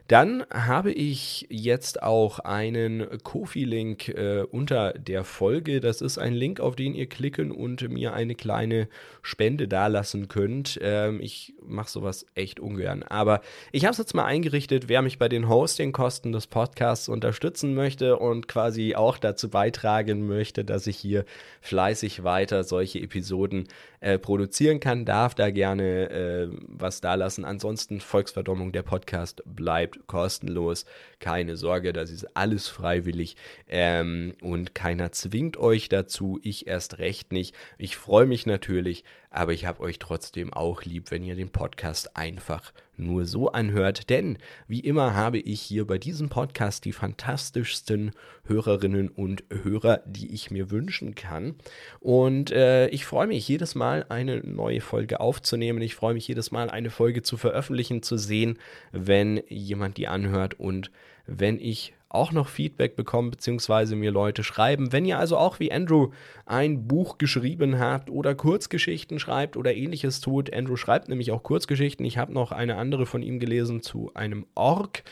Dann 0.08 0.44
habe 0.52 0.92
ich 0.92 1.46
jetzt 1.50 2.02
auch 2.02 2.38
einen 2.38 3.06
Kofi-Link 3.24 4.08
äh, 4.08 4.42
unter 4.42 4.92
der 4.92 5.24
Folge. 5.24 5.80
Das 5.80 6.00
ist 6.00 6.18
ein 6.18 6.32
Link, 6.32 6.60
auf 6.60 6.76
den 6.76 6.94
ihr 6.94 7.08
klicken 7.08 7.50
und 7.50 7.88
mir 7.88 8.14
eine 8.14 8.36
kleine 8.36 8.88
Spende 9.22 9.66
dalassen 9.66 10.28
könnt. 10.28 10.78
Ähm, 10.80 11.20
ich 11.20 11.54
mache 11.60 11.90
sowas 11.90 12.24
echt 12.36 12.60
ungern. 12.60 13.02
Aber 13.02 13.40
ich 13.72 13.84
habe 13.84 13.92
es 13.92 13.98
jetzt 13.98 14.14
mal 14.14 14.24
eingerichtet, 14.24 14.88
wer 14.88 15.02
mich 15.02 15.18
bei 15.18 15.28
den 15.28 15.48
Hostingkosten 15.48 16.30
des 16.30 16.46
Podcasts 16.46 17.08
unterstützen 17.08 17.74
möchte 17.74 18.16
und 18.16 18.46
quasi 18.46 18.94
auch 18.94 19.18
dazu 19.18 19.50
beitragen 19.50 20.28
möchte, 20.28 20.64
dass 20.64 20.86
ich 20.86 20.98
hier 20.98 21.24
fleißig 21.62 22.22
weiter 22.22 22.62
solche 22.62 23.00
Episoden 23.00 23.66
äh, 23.98 24.20
produzieren 24.20 24.78
kann, 24.78 25.04
darf 25.04 25.34
da 25.34 25.50
gerne 25.50 26.10
äh, 26.10 26.48
was 26.68 27.00
dalassen. 27.00 27.44
Ansonsten 27.44 28.00
Volksverdommung, 28.00 28.70
der 28.70 28.82
Podcast 28.84 29.42
bleibt 29.46 29.95
kostenlos. 30.06 30.84
Keine 31.18 31.56
Sorge, 31.56 31.92
das 31.92 32.10
ist 32.10 32.36
alles 32.36 32.68
freiwillig 32.68 33.36
ähm, 33.68 34.34
und 34.42 34.74
keiner 34.74 35.12
zwingt 35.12 35.56
euch 35.56 35.88
dazu. 35.88 36.38
Ich 36.42 36.66
erst 36.66 36.98
recht 36.98 37.32
nicht. 37.32 37.54
Ich 37.78 37.96
freue 37.96 38.26
mich 38.26 38.46
natürlich, 38.46 39.04
aber 39.36 39.52
ich 39.52 39.66
habe 39.66 39.80
euch 39.80 39.98
trotzdem 39.98 40.52
auch 40.52 40.82
lieb, 40.84 41.10
wenn 41.10 41.22
ihr 41.22 41.36
den 41.36 41.50
Podcast 41.50 42.16
einfach 42.16 42.72
nur 42.96 43.26
so 43.26 43.52
anhört, 43.52 44.08
denn 44.08 44.38
wie 44.68 44.80
immer 44.80 45.14
habe 45.14 45.38
ich 45.38 45.60
hier 45.60 45.86
bei 45.86 45.98
diesem 45.98 46.28
Podcast 46.28 46.84
die 46.84 46.92
fantastischsten 46.92 48.12
Hörerinnen 48.44 49.08
und 49.08 49.44
Hörer, 49.50 50.00
die 50.06 50.32
ich 50.32 50.50
mir 50.50 50.70
wünschen 50.70 51.14
kann. 51.14 51.56
Und 52.00 52.50
äh, 52.50 52.88
ich 52.88 53.04
freue 53.04 53.26
mich 53.26 53.46
jedes 53.46 53.74
Mal 53.74 54.06
eine 54.08 54.38
neue 54.38 54.80
Folge 54.80 55.20
aufzunehmen. 55.20 55.82
Ich 55.82 55.94
freue 55.94 56.14
mich 56.14 56.26
jedes 56.26 56.50
Mal 56.50 56.70
eine 56.70 56.90
Folge 56.90 57.22
zu 57.22 57.36
veröffentlichen, 57.36 58.02
zu 58.02 58.16
sehen, 58.16 58.58
wenn 58.92 59.42
jemand 59.48 59.98
die 59.98 60.08
anhört 60.08 60.58
und 60.58 60.90
wenn 61.26 61.58
ich 61.58 61.92
auch 62.08 62.32
noch 62.32 62.48
Feedback 62.48 62.96
bekommen, 62.96 63.30
beziehungsweise 63.30 63.96
mir 63.96 64.10
Leute 64.10 64.44
schreiben. 64.44 64.92
Wenn 64.92 65.04
ihr 65.04 65.18
also 65.18 65.36
auch 65.36 65.58
wie 65.58 65.72
Andrew 65.72 66.10
ein 66.44 66.86
Buch 66.86 67.18
geschrieben 67.18 67.78
habt 67.78 68.10
oder 68.10 68.34
Kurzgeschichten 68.34 69.18
schreibt 69.18 69.56
oder 69.56 69.74
ähnliches 69.74 70.20
tut, 70.20 70.52
Andrew 70.54 70.76
schreibt 70.76 71.08
nämlich 71.08 71.32
auch 71.32 71.42
Kurzgeschichten. 71.42 72.06
Ich 72.06 72.18
habe 72.18 72.32
noch 72.32 72.52
eine 72.52 72.76
andere 72.76 73.06
von 73.06 73.22
ihm 73.22 73.40
gelesen 73.40 73.82
zu 73.82 74.12
einem 74.14 74.46
Ork. 74.54 75.02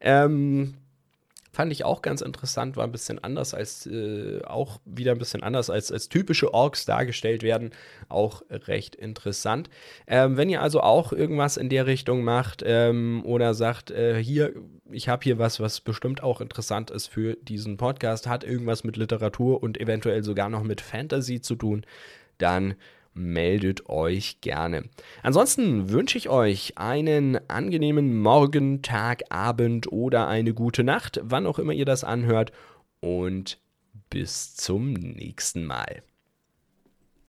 Ähm, 0.00 0.74
Fand 1.52 1.72
ich 1.72 1.84
auch 1.84 2.00
ganz 2.00 2.20
interessant, 2.20 2.76
war 2.76 2.84
ein 2.84 2.92
bisschen 2.92 3.18
anders 3.18 3.54
als, 3.54 3.84
äh, 3.86 4.40
auch 4.44 4.80
wieder 4.84 5.12
ein 5.12 5.18
bisschen 5.18 5.42
anders 5.42 5.68
als, 5.68 5.90
als 5.90 6.08
typische 6.08 6.54
Orks 6.54 6.84
dargestellt 6.84 7.42
werden. 7.42 7.70
Auch 8.08 8.42
recht 8.50 8.94
interessant. 8.94 9.68
Ähm, 10.06 10.36
wenn 10.36 10.48
ihr 10.48 10.62
also 10.62 10.80
auch 10.80 11.12
irgendwas 11.12 11.56
in 11.56 11.68
der 11.68 11.86
Richtung 11.86 12.22
macht 12.22 12.62
ähm, 12.64 13.22
oder 13.24 13.54
sagt, 13.54 13.90
äh, 13.90 14.22
hier, 14.22 14.52
ich 14.90 15.08
habe 15.08 15.24
hier 15.24 15.38
was, 15.38 15.58
was 15.58 15.80
bestimmt 15.80 16.22
auch 16.22 16.40
interessant 16.40 16.90
ist 16.92 17.08
für 17.08 17.34
diesen 17.42 17.76
Podcast, 17.76 18.28
hat 18.28 18.44
irgendwas 18.44 18.84
mit 18.84 18.96
Literatur 18.96 19.60
und 19.60 19.80
eventuell 19.80 20.22
sogar 20.22 20.48
noch 20.50 20.62
mit 20.62 20.80
Fantasy 20.80 21.40
zu 21.40 21.56
tun, 21.56 21.84
dann 22.38 22.76
meldet 23.14 23.88
euch 23.88 24.40
gerne. 24.40 24.84
Ansonsten 25.22 25.90
wünsche 25.90 26.18
ich 26.18 26.28
euch 26.28 26.78
einen 26.78 27.38
angenehmen 27.48 28.20
Morgen, 28.20 28.82
Tag, 28.82 29.22
Abend 29.30 29.90
oder 29.92 30.28
eine 30.28 30.54
gute 30.54 30.84
Nacht, 30.84 31.20
wann 31.22 31.46
auch 31.46 31.58
immer 31.58 31.72
ihr 31.72 31.84
das 31.84 32.04
anhört 32.04 32.52
und 33.00 33.58
bis 34.10 34.54
zum 34.54 34.92
nächsten 34.92 35.64
Mal. 35.64 36.02